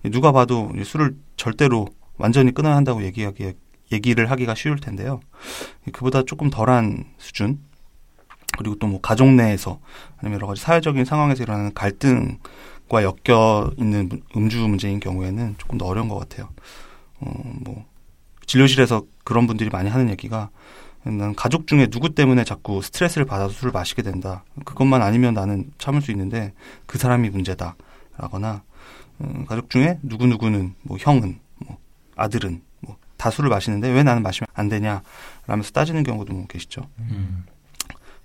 누가 0.03 0.31
봐도 0.31 0.71
술을 0.83 1.15
절대로 1.37 1.87
완전히 2.17 2.53
끊어야 2.53 2.75
한다고 2.75 3.03
얘기하기 3.03 3.53
얘기를 3.91 4.31
하기가 4.31 4.55
쉬울 4.55 4.79
텐데요. 4.79 5.19
그보다 5.93 6.23
조금 6.23 6.49
덜한 6.49 7.05
수준 7.17 7.59
그리고 8.57 8.75
또 8.75 8.87
뭐 8.87 9.01
가족 9.01 9.29
내에서 9.29 9.79
아니면 10.17 10.37
여러 10.37 10.47
가지 10.47 10.61
사회적인 10.61 11.05
상황에서 11.05 11.43
일어나는 11.43 11.73
갈등과 11.73 13.03
엮여 13.03 13.71
있는 13.77 14.09
음주 14.35 14.59
문제인 14.67 14.99
경우에는 14.99 15.55
조금 15.57 15.77
더 15.77 15.85
어려운 15.85 16.07
것 16.07 16.17
같아요. 16.17 16.49
어 17.19 17.27
뭐 17.65 17.85
진료실에서 18.47 19.03
그런 19.23 19.47
분들이 19.47 19.69
많이 19.69 19.89
하는 19.89 20.09
얘기가 20.09 20.49
난 21.05 21.35
가족 21.35 21.67
중에 21.67 21.87
누구 21.87 22.13
때문에 22.15 22.43
자꾸 22.43 22.81
스트레스를 22.81 23.25
받아서 23.25 23.53
술을 23.53 23.71
마시게 23.71 24.01
된다. 24.01 24.43
그것만 24.65 25.01
아니면 25.01 25.33
나는 25.33 25.71
참을 25.77 26.01
수 26.01 26.11
있는데 26.11 26.53
그 26.85 26.97
사람이 26.97 27.29
문제다. 27.29 27.75
라거나 28.17 28.63
음, 29.21 29.45
가족 29.45 29.69
중에 29.69 29.99
누구 30.01 30.25
누구는 30.27 30.73
뭐 30.81 30.97
형은 30.99 31.39
뭐 31.59 31.77
아들은 32.15 32.61
뭐 32.81 32.97
다 33.17 33.29
술을 33.31 33.49
마시는데 33.49 33.89
왜 33.89 34.03
나는 34.03 34.21
마시면 34.23 34.47
안 34.53 34.69
되냐 34.69 35.01
라면서 35.47 35.71
따지는 35.71 36.03
경우도 36.03 36.33
뭐 36.33 36.45
계시죠. 36.47 36.87
음. 36.99 37.45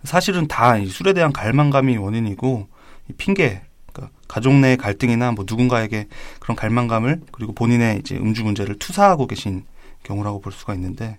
사실은 0.04 0.48
다 0.48 0.78
이 0.78 0.86
술에 0.86 1.12
대한 1.12 1.32
갈망감이 1.32 1.96
원인이고 1.96 2.68
이 3.08 3.12
핑계 3.14 3.62
그러니까 3.92 4.14
가족 4.28 4.54
내 4.54 4.76
갈등이나 4.76 5.32
뭐 5.32 5.44
누군가에게 5.48 6.08
그런 6.38 6.56
갈망감을 6.56 7.22
그리고 7.32 7.52
본인의 7.52 7.98
이제 8.00 8.16
음주 8.16 8.44
문제를 8.44 8.78
투사하고 8.78 9.26
계신 9.26 9.64
경우라고 10.02 10.40
볼 10.40 10.52
수가 10.52 10.74
있는데 10.74 11.18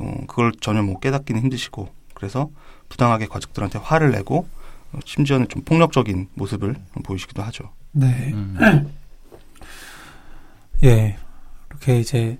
어, 0.00 0.24
그걸 0.26 0.52
전혀 0.60 0.82
뭐 0.82 0.98
깨닫기는 0.98 1.40
힘드시고 1.42 1.88
그래서 2.14 2.50
부당하게 2.88 3.26
가족들한테 3.26 3.78
화를 3.78 4.10
내고 4.10 4.48
어, 4.92 4.98
심지어는 5.04 5.48
좀 5.48 5.62
폭력적인 5.62 6.28
모습을 6.34 6.74
보이시기도 7.04 7.42
하죠. 7.42 7.70
네. 7.92 8.32
음. 8.32 8.90
예. 10.82 11.16
이렇게 11.68 12.00
이제 12.00 12.38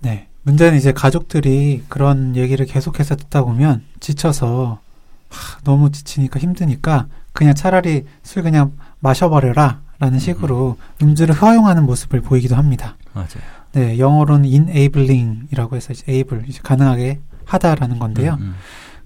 네. 0.00 0.28
문제는 0.42 0.78
이제 0.78 0.92
가족들이 0.92 1.84
그런 1.88 2.36
얘기를 2.36 2.64
계속해서 2.64 3.16
듣다 3.16 3.42
보면 3.42 3.84
지쳐서 4.00 4.80
하, 5.28 5.60
너무 5.62 5.90
지치니까 5.90 6.38
힘드니까 6.38 7.06
그냥 7.32 7.54
차라리 7.54 8.06
술 8.22 8.42
그냥 8.42 8.72
마셔버려라 9.00 9.82
라는 9.98 10.18
식으로 10.18 10.76
음. 11.02 11.08
음주를 11.08 11.34
허용하는 11.34 11.84
모습을 11.84 12.20
보이기도 12.20 12.54
합니다. 12.54 12.96
맞아요. 13.18 13.42
네, 13.72 13.98
영어로는 13.98 14.44
enabling이라고 14.46 15.76
해서 15.76 15.92
이제 15.92 16.10
able 16.10 16.44
이제 16.48 16.60
가능하게 16.62 17.20
하다라는 17.44 17.98
건데요. 17.98 18.34
음, 18.34 18.42
음. 18.42 18.54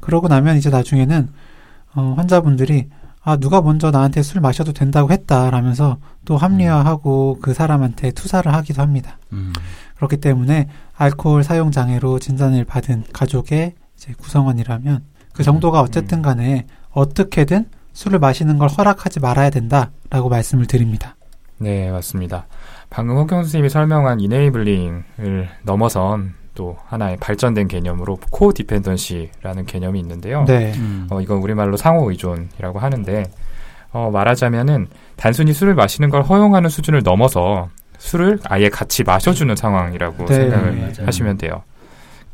그러고 0.01 0.29
나면 0.29 0.57
이제 0.57 0.71
나중에는 0.71 1.29
어, 1.95 2.15
환자분들이 2.17 2.89
아 3.25 3.37
누가 3.37 3.63
먼저 3.63 3.91
나한테 3.91 4.23
술 4.23 4.41
마셔도 4.41 4.73
된다고 4.73 5.11
했다라면서 5.11 5.99
또 6.25 6.37
합리화하고 6.37 7.37
음. 7.39 7.41
그 7.41 7.55
사람한테 7.55 8.11
투사를 8.11 8.53
하기도 8.53 8.83
합니다. 8.83 9.19
음. 9.33 9.53
그렇기 9.97 10.17
때문에 10.17 10.69
알코올 10.97 11.45
사용 11.45 11.71
장애로 11.71 12.19
진단을 12.19 12.65
받은 12.65 13.05
가족의 13.13 13.75
이제 13.97 14.13
구성원이라면 14.19 15.05
그 15.33 15.45
정도가 15.45 15.81
음, 15.81 15.85
어쨌든 15.85 16.19
음. 16.19 16.23
간에 16.23 16.67
어떻게든 16.91 17.67
술을 17.93 18.19
마시는 18.19 18.59
걸 18.59 18.69
허락하지 18.69 19.21
말아야 19.21 19.51
된다라고 19.51 20.29
말씀을 20.29 20.67
드립니다. 20.67 21.15
네, 21.63 21.91
맞습니다. 21.91 22.47
방금 22.91 23.17
홍경 23.17 23.43
선생님이 23.43 23.71
설명한 23.71 24.21
이네이블링을 24.21 25.49
넘어선 25.63 26.35
또 26.55 26.77
하나의 26.87 27.17
발전된 27.19 27.69
개념으로 27.69 28.19
코 28.31 28.53
디펜던시라는 28.53 29.65
개념이 29.67 29.99
있는데요. 30.01 30.45
네. 30.45 30.73
음. 30.77 31.07
어, 31.11 31.21
이건 31.21 31.39
우리말로 31.39 31.77
상호 31.77 32.11
의존이라고 32.11 32.79
하는데 32.79 33.25
어, 33.93 34.11
말하자면은 34.11 34.89
단순히 35.17 35.53
술을 35.53 35.75
마시는 35.75 36.11
걸 36.11 36.23
허용하는 36.23 36.69
수준을 36.69 37.03
넘어서 37.03 37.69
술을 37.99 38.41
아예 38.45 38.69
같이 38.69 39.05
마셔주는 39.05 39.55
상황이라고 39.55 40.25
네. 40.27 40.35
생각을 40.35 40.73
맞아요. 40.73 41.07
하시면 41.07 41.39
돼요. 41.39 41.63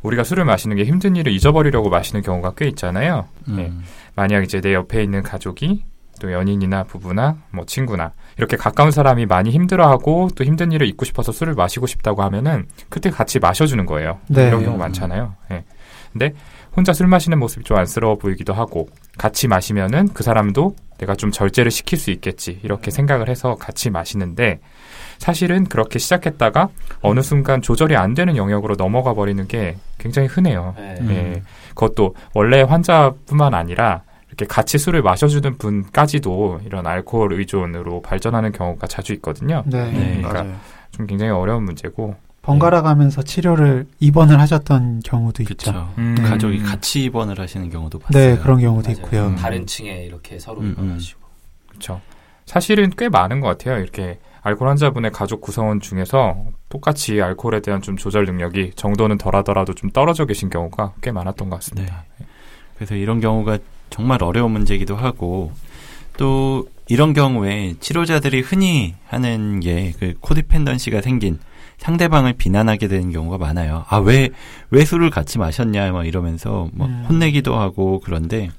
우리가 0.01 0.23
술을 0.23 0.45
마시는 0.45 0.77
게 0.77 0.85
힘든 0.85 1.15
일을 1.15 1.31
잊어버리려고 1.31 1.89
마시는 1.89 2.21
경우가 2.21 2.53
꽤 2.57 2.67
있잖아요. 2.69 3.27
음. 3.47 3.55
네. 3.57 3.71
만약 4.15 4.43
이제 4.43 4.61
내 4.61 4.73
옆에 4.73 5.03
있는 5.03 5.21
가족이 5.21 5.83
또 6.19 6.31
연인이나 6.31 6.83
부부나 6.83 7.37
뭐 7.51 7.65
친구나 7.65 8.11
이렇게 8.37 8.57
가까운 8.57 8.91
사람이 8.91 9.25
많이 9.25 9.51
힘들어하고 9.51 10.29
또 10.35 10.43
힘든 10.43 10.71
일을 10.71 10.87
잊고 10.87 11.05
싶어서 11.05 11.31
술을 11.31 11.53
마시고 11.55 11.87
싶다고 11.87 12.21
하면은 12.23 12.67
그때 12.89 13.09
같이 13.09 13.39
마셔주는 13.39 13.85
거예요. 13.85 14.19
네. 14.27 14.47
이런 14.47 14.63
경우 14.63 14.77
많잖아요. 14.77 15.35
네. 15.49 15.63
근데 16.11 16.33
혼자 16.75 16.93
술 16.93 17.07
마시는 17.07 17.39
모습이 17.39 17.63
좀 17.65 17.77
안쓰러워 17.77 18.15
보이기도 18.15 18.53
하고 18.53 18.87
같이 19.17 19.47
마시면은 19.47 20.09
그 20.13 20.23
사람도 20.23 20.75
내가 20.97 21.15
좀 21.15 21.31
절제를 21.31 21.71
시킬 21.71 21.97
수 21.97 22.11
있겠지 22.11 22.59
이렇게 22.63 22.91
생각을 22.91 23.29
해서 23.29 23.55
같이 23.55 23.89
마시는데 23.89 24.59
사실은 25.17 25.65
그렇게 25.65 25.99
시작했다가 25.99 26.69
어느 27.01 27.21
순간 27.21 27.61
조절이 27.61 27.95
안 27.95 28.13
되는 28.13 28.37
영역으로 28.37 28.75
넘어가 28.75 29.13
버리는 29.13 29.45
게 29.47 29.77
굉장히 29.97 30.27
흔해요. 30.27 30.73
네. 30.77 30.97
예. 31.09 31.41
그것도 31.69 32.15
원래 32.33 32.61
환자뿐만 32.61 33.53
아니라 33.53 34.03
이렇게 34.29 34.45
같이 34.45 34.77
술을 34.77 35.01
마셔주는 35.01 35.57
분까지도 35.57 36.61
이런 36.65 36.87
알코올 36.87 37.33
의존으로 37.33 38.01
발전하는 38.01 38.51
경우가 38.51 38.87
자주 38.87 39.13
있거든요. 39.13 39.63
네. 39.65 39.91
네. 39.91 40.17
그러니까 40.17 40.43
맞아요. 40.43 40.55
좀 40.91 41.07
굉장히 41.07 41.31
어려운 41.31 41.63
문제고 41.63 42.15
번갈아 42.41 42.81
가면서 42.81 43.21
치료를 43.21 43.85
입원을 43.99 44.39
하셨던 44.39 45.01
경우도 45.03 45.43
그쵸. 45.43 45.71
있죠. 45.71 45.93
음. 45.97 46.15
가족이 46.15 46.59
같이 46.63 47.03
입원을 47.03 47.39
하시는 47.39 47.69
경우도 47.69 47.99
봤어요. 47.99 48.35
네, 48.35 48.41
그런 48.41 48.59
경우도 48.59 48.89
맞아요. 48.89 48.97
있고요. 48.97 49.27
음. 49.27 49.35
다른 49.35 49.65
층에 49.65 50.05
이렇게 50.05 50.39
서로 50.39 50.61
음, 50.61 50.67
음. 50.67 50.71
입원하시고. 50.71 51.19
그렇죠. 51.69 52.01
사실은 52.45 52.91
꽤 52.97 53.09
많은 53.09 53.41
것 53.41 53.47
같아요. 53.47 53.79
이렇게 53.79 54.19
알코올 54.41 54.69
환자분의 54.69 55.11
가족 55.11 55.41
구성원 55.41 55.81
중에서 55.81 56.37
똑같이 56.69 57.21
알코올에 57.21 57.61
대한 57.61 57.81
좀 57.81 57.97
조절 57.97 58.25
능력이 58.25 58.71
정도는 58.75 59.17
덜하더라도 59.17 59.73
좀 59.73 59.89
떨어져 59.89 60.25
계신 60.25 60.49
경우가 60.49 60.93
꽤 61.01 61.11
많았던 61.11 61.49
것 61.49 61.57
같습니다. 61.57 62.05
네. 62.17 62.25
그래서 62.75 62.95
이런 62.95 63.19
경우가 63.19 63.57
정말 63.89 64.23
어려운 64.23 64.51
문제이기도 64.51 64.95
하고 64.95 65.51
또 66.17 66.67
이런 66.87 67.13
경우에 67.13 67.75
치료자들이 67.79 68.41
흔히 68.41 68.95
하는 69.07 69.59
게 69.59 69.93
그 69.99 70.13
코디펜던시가 70.19 71.01
생긴 71.01 71.39
상대방을 71.77 72.33
비난하게 72.33 72.87
되는 72.89 73.11
경우가 73.11 73.37
많아요. 73.37 73.85
아, 73.87 73.97
왜, 73.97 74.29
왜 74.69 74.83
술을 74.83 75.09
같이 75.09 75.37
마셨냐, 75.37 75.91
막 75.93 76.05
이러면서 76.05 76.69
막 76.73 76.89
음. 76.89 77.05
혼내기도 77.07 77.55
하고 77.55 78.01
그런데 78.03 78.49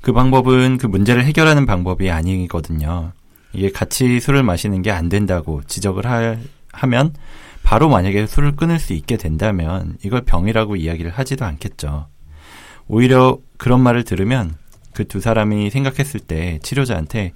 그 0.00 0.12
방법은 0.12 0.78
그 0.78 0.86
문제를 0.86 1.24
해결하는 1.24 1.66
방법이 1.66 2.10
아니거든요. 2.10 3.12
이게 3.52 3.70
같이 3.70 4.18
술을 4.20 4.42
마시는 4.42 4.82
게 4.82 4.90
안 4.90 5.08
된다고 5.08 5.62
지적을 5.66 6.06
할, 6.06 6.40
하면 6.72 7.14
바로 7.62 7.88
만약에 7.88 8.26
술을 8.26 8.56
끊을 8.56 8.78
수 8.80 8.92
있게 8.92 9.16
된다면 9.16 9.96
이걸 10.04 10.22
병이라고 10.22 10.76
이야기를 10.76 11.12
하지도 11.12 11.44
않겠죠. 11.44 12.06
오히려 12.88 13.38
그런 13.56 13.80
말을 13.80 14.04
들으면 14.04 14.56
그 14.92 15.04
두 15.04 15.20
사람이 15.20 15.70
생각했을 15.70 16.20
때 16.20 16.58
치료자한테 16.62 17.32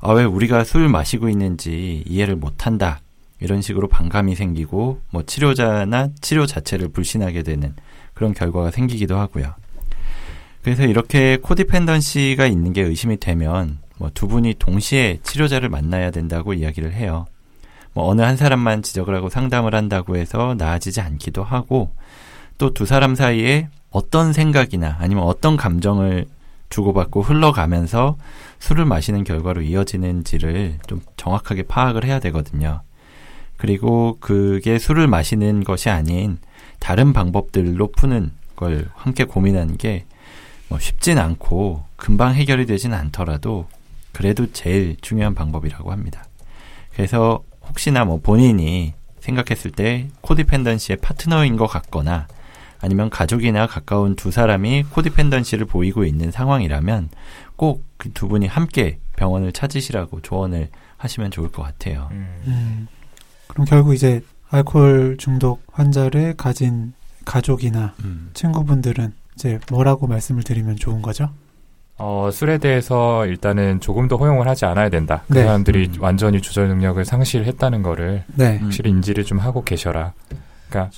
아, 0.00 0.12
왜 0.12 0.24
우리가 0.24 0.62
술 0.64 0.88
마시고 0.88 1.28
있는지 1.28 2.04
이해를 2.06 2.36
못한다. 2.36 3.00
이런 3.40 3.62
식으로 3.62 3.88
반감이 3.88 4.34
생기고 4.34 5.00
뭐 5.10 5.22
치료자나 5.24 6.08
치료 6.20 6.44
자체를 6.46 6.88
불신하게 6.88 7.42
되는 7.44 7.74
그런 8.14 8.34
결과가 8.34 8.70
생기기도 8.70 9.16
하고요. 9.18 9.54
그래서 10.62 10.84
이렇게 10.84 11.36
코디펜던시가 11.38 12.46
있는 12.46 12.72
게 12.72 12.82
의심이 12.82 13.16
되면 13.18 13.78
뭐 13.96 14.10
두 14.12 14.28
분이 14.28 14.54
동시에 14.58 15.20
치료자를 15.22 15.68
만나야 15.68 16.10
된다고 16.10 16.52
이야기를 16.52 16.92
해요. 16.94 17.26
뭐 17.94 18.08
어느 18.08 18.20
한 18.22 18.36
사람만 18.36 18.82
지적을 18.82 19.14
하고 19.14 19.28
상담을 19.28 19.74
한다고 19.74 20.16
해서 20.16 20.54
나아지지 20.58 21.00
않기도 21.00 21.42
하고 21.42 21.90
또 22.58 22.74
두 22.74 22.86
사람 22.86 23.14
사이에 23.14 23.68
어떤 23.90 24.32
생각이나 24.32 24.96
아니면 25.00 25.24
어떤 25.24 25.56
감정을 25.56 26.26
주고받고 26.70 27.22
흘러가면서 27.22 28.16
술을 28.58 28.84
마시는 28.84 29.24
결과로 29.24 29.62
이어지는지를 29.62 30.78
좀 30.86 31.00
정확하게 31.16 31.62
파악을 31.62 32.04
해야 32.04 32.20
되거든요. 32.20 32.82
그리고 33.56 34.18
그게 34.20 34.78
술을 34.78 35.08
마시는 35.08 35.64
것이 35.64 35.88
아닌 35.88 36.38
다른 36.78 37.12
방법들로 37.12 37.88
푸는 37.92 38.30
걸 38.56 38.88
함께 38.94 39.24
고민하는 39.24 39.76
게 39.76 40.04
뭐 40.68 40.78
쉽진 40.78 41.18
않고 41.18 41.84
금방 41.96 42.34
해결이 42.34 42.66
되진 42.66 42.92
않더라도 42.94 43.66
그래도 44.12 44.52
제일 44.52 44.96
중요한 45.00 45.34
방법이라고 45.34 45.90
합니다. 45.90 46.24
그래서 46.92 47.42
혹시나 47.66 48.04
뭐 48.04 48.20
본인이 48.20 48.94
생각했을 49.20 49.70
때 49.70 50.08
코디펜던시의 50.20 50.98
파트너인 50.98 51.56
것 51.56 51.66
같거나 51.66 52.28
아니면 52.80 53.10
가족이나 53.10 53.66
가까운 53.66 54.16
두 54.16 54.30
사람이 54.30 54.84
코디펜던시를 54.90 55.66
보이고 55.66 56.04
있는 56.04 56.30
상황이라면 56.30 57.10
꼭 57.56 57.88
그 57.98 58.08
두 58.14 58.28
분이 58.28 58.46
함께 58.46 58.98
병원을 59.16 59.52
찾으시라고 59.52 60.22
조언을 60.22 60.68
하시면 60.96 61.30
좋을 61.32 61.50
것 61.50 61.62
같아요. 61.62 62.08
음. 62.12 62.28
음. 62.46 62.88
그럼 63.48 63.66
결국 63.66 63.92
이제 63.94 64.22
알코올 64.50 65.16
중독 65.18 65.62
환자를 65.72 66.34
가진 66.36 66.94
가족이나 67.24 67.94
음. 68.04 68.30
친구분들은 68.34 69.12
이제 69.34 69.58
뭐라고 69.70 70.06
말씀을 70.06 70.42
드리면 70.44 70.76
좋은 70.76 71.02
거죠? 71.02 71.30
어, 71.96 72.30
술에 72.32 72.58
대해서 72.58 73.26
일단은 73.26 73.80
조금 73.80 74.06
더 74.06 74.16
허용을 74.16 74.46
하지 74.46 74.64
않아야 74.64 74.88
된다. 74.88 75.24
그 75.26 75.34
네. 75.34 75.42
사람들이 75.42 75.90
음. 75.96 76.00
완전히 76.00 76.40
조절 76.40 76.68
능력을 76.68 77.04
상실했다는 77.04 77.82
거를 77.82 78.22
네. 78.36 78.58
확실히 78.58 78.90
인지를 78.90 79.24
좀 79.24 79.38
하고 79.38 79.64
계셔라. 79.64 80.12
그러니까 80.68 80.92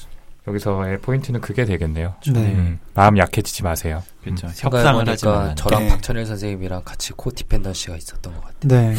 여기서의 0.48 0.98
포인트는 1.00 1.40
그게 1.40 1.64
되겠네요. 1.64 2.14
네. 2.32 2.40
음, 2.40 2.78
마음 2.94 3.18
약해지지 3.18 3.62
마세요. 3.62 4.02
그렇죠. 4.22 4.46
음. 4.46 4.52
협상을 4.56 5.06
하니까 5.08 5.54
저랑 5.54 5.82
네. 5.84 5.88
박찬일 5.88 6.26
선생님이랑 6.26 6.82
같이 6.84 7.12
codependency가 7.12 7.96
있었던 7.96 8.32
것 8.34 8.40
같아요. 8.42 8.58
네. 8.64 8.94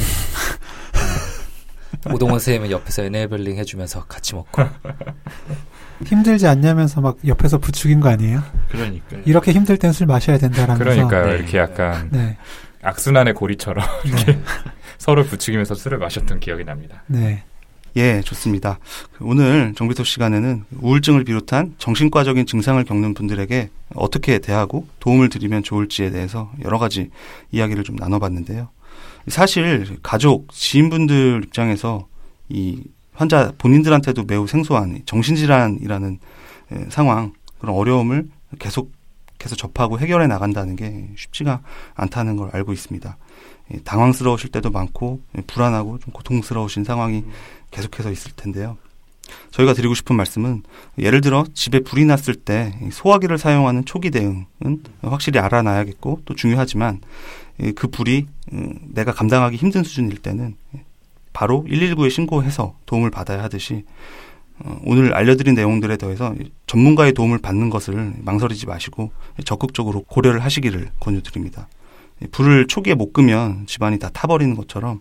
오동원 2.13 2.39
선생님은 2.39 2.71
옆에서 2.71 3.03
enabling 3.03 3.57
해주면서 3.57 4.05
같이 4.05 4.33
먹고 4.35 4.63
힘들지 6.05 6.47
않냐면서 6.47 7.01
막 7.01 7.17
옆에서 7.27 7.57
부추긴 7.59 7.99
거 7.99 8.09
아니에요? 8.09 8.41
그러니까 8.69 9.17
이렇게 9.25 9.51
힘들 9.51 9.77
땐 9.77 9.91
술 9.91 10.07
마셔야 10.07 10.37
된다라면서 10.37 10.83
그러니까요. 10.83 11.25
네. 11.27 11.33
이렇게 11.33 11.57
약간 11.57 12.09
네. 12.11 12.37
악순환의 12.81 13.33
고리처럼 13.35 13.85
이렇게 14.05 14.33
네. 14.33 14.41
서로 14.97 15.23
부추기면서 15.23 15.75
술을 15.75 15.97
마셨던 15.99 16.39
기억이 16.39 16.63
납니다. 16.63 17.03
네. 17.07 17.43
예, 17.97 18.21
좋습니다. 18.21 18.79
오늘 19.19 19.73
정비소 19.75 20.05
시간에는 20.05 20.63
우울증을 20.79 21.25
비롯한 21.25 21.75
정신과적인 21.77 22.45
증상을 22.45 22.81
겪는 22.85 23.13
분들에게 23.13 23.69
어떻게 23.95 24.39
대하고 24.39 24.87
도움을 25.01 25.27
드리면 25.27 25.63
좋을지에 25.63 26.09
대해서 26.09 26.51
여러 26.63 26.77
가지 26.77 27.09
이야기를 27.51 27.83
좀 27.83 27.97
나눠봤는데요. 27.97 28.69
사실 29.27 29.97
가족, 30.01 30.47
지인분들 30.51 31.41
입장에서 31.45 32.07
이 32.47 32.81
환자 33.13 33.51
본인들한테도 33.57 34.23
매우 34.23 34.47
생소한 34.47 35.01
정신질환이라는 35.05 36.19
상황, 36.89 37.33
그런 37.59 37.75
어려움을 37.75 38.29
계속해서 38.57 39.55
접하고 39.57 39.99
해결해 39.99 40.27
나간다는 40.27 40.77
게 40.77 41.09
쉽지가 41.17 41.61
않다는 41.95 42.37
걸 42.37 42.49
알고 42.53 42.71
있습니다. 42.71 43.17
당황스러우실 43.83 44.49
때도 44.49 44.69
많고 44.71 45.21
불안하고 45.47 45.99
좀 45.99 46.13
고통스러우신 46.13 46.83
상황이 46.83 47.23
계속해서 47.71 48.11
있을 48.11 48.31
텐데요. 48.35 48.77
저희가 49.51 49.73
드리고 49.73 49.93
싶은 49.93 50.15
말씀은 50.15 50.63
예를 50.97 51.21
들어 51.21 51.45
집에 51.53 51.79
불이 51.79 52.05
났을 52.05 52.35
때 52.35 52.77
소화기를 52.91 53.37
사용하는 53.37 53.85
초기 53.85 54.11
대응은 54.11 54.45
확실히 55.01 55.39
알아놔야겠고 55.39 56.21
또 56.25 56.35
중요하지만 56.35 57.01
그 57.75 57.87
불이 57.87 58.27
음, 58.53 58.79
내가 58.89 59.13
감당하기 59.13 59.55
힘든 59.57 59.83
수준일 59.83 60.17
때는 60.17 60.55
바로 61.33 61.65
119에 61.67 62.09
신고해서 62.09 62.75
도움을 62.85 63.09
받아야 63.09 63.43
하듯이 63.43 63.85
어, 64.59 64.79
오늘 64.83 65.13
알려드린 65.13 65.55
내용들에 65.55 65.97
더해서 65.97 66.35
전문가의 66.67 67.13
도움을 67.13 67.39
받는 67.39 67.69
것을 67.69 68.13
망설이지 68.19 68.65
마시고 68.65 69.11
적극적으로 69.45 70.03
고려를 70.03 70.43
하시기를 70.43 70.89
권유드립니다. 70.99 71.67
불을 72.31 72.67
초기에 72.67 72.93
못 72.93 73.13
끄면 73.13 73.65
집안이 73.65 73.97
다 73.97 74.09
타버리는 74.09 74.55
것처럼 74.55 74.99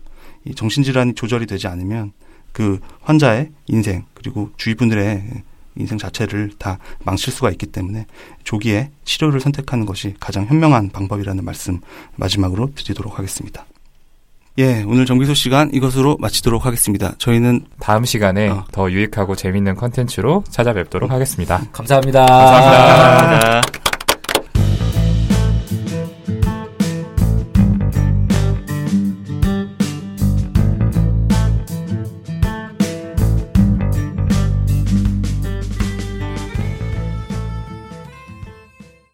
정신질환이 0.55 1.13
조절이 1.13 1.45
되지 1.45 1.67
않으면 1.67 2.13
그 2.51 2.79
환자의 3.01 3.51
인생 3.67 4.05
그리고 4.13 4.51
주위 4.57 4.75
분들의 4.75 5.43
인생 5.77 5.97
자체를 5.97 6.51
다 6.57 6.79
망칠 7.03 7.31
수가 7.31 7.49
있기 7.51 7.67
때문에 7.67 8.05
조기에 8.43 8.91
치료를 9.05 9.39
선택하는 9.39 9.85
것이 9.85 10.15
가장 10.19 10.45
현명한 10.45 10.89
방법이라는 10.89 11.43
말씀 11.43 11.79
마지막으로 12.15 12.71
드리도록 12.75 13.17
하겠습니다. 13.17 13.65
예, 14.57 14.83
오늘 14.85 15.05
정비소 15.05 15.33
시간 15.33 15.73
이것으로 15.73 16.17
마치도록 16.19 16.65
하겠습니다. 16.65 17.13
저희는 17.17 17.65
다음 17.79 18.03
시간에 18.03 18.49
어. 18.49 18.65
더 18.71 18.91
유익하고 18.91 19.35
재밌는 19.35 19.75
컨텐츠로 19.75 20.43
찾아뵙도록 20.49 21.09
하겠습니다. 21.09 21.61
감사합니다. 21.71 22.25
감사합니다. 22.25 22.25
감사합니다. 22.25 23.80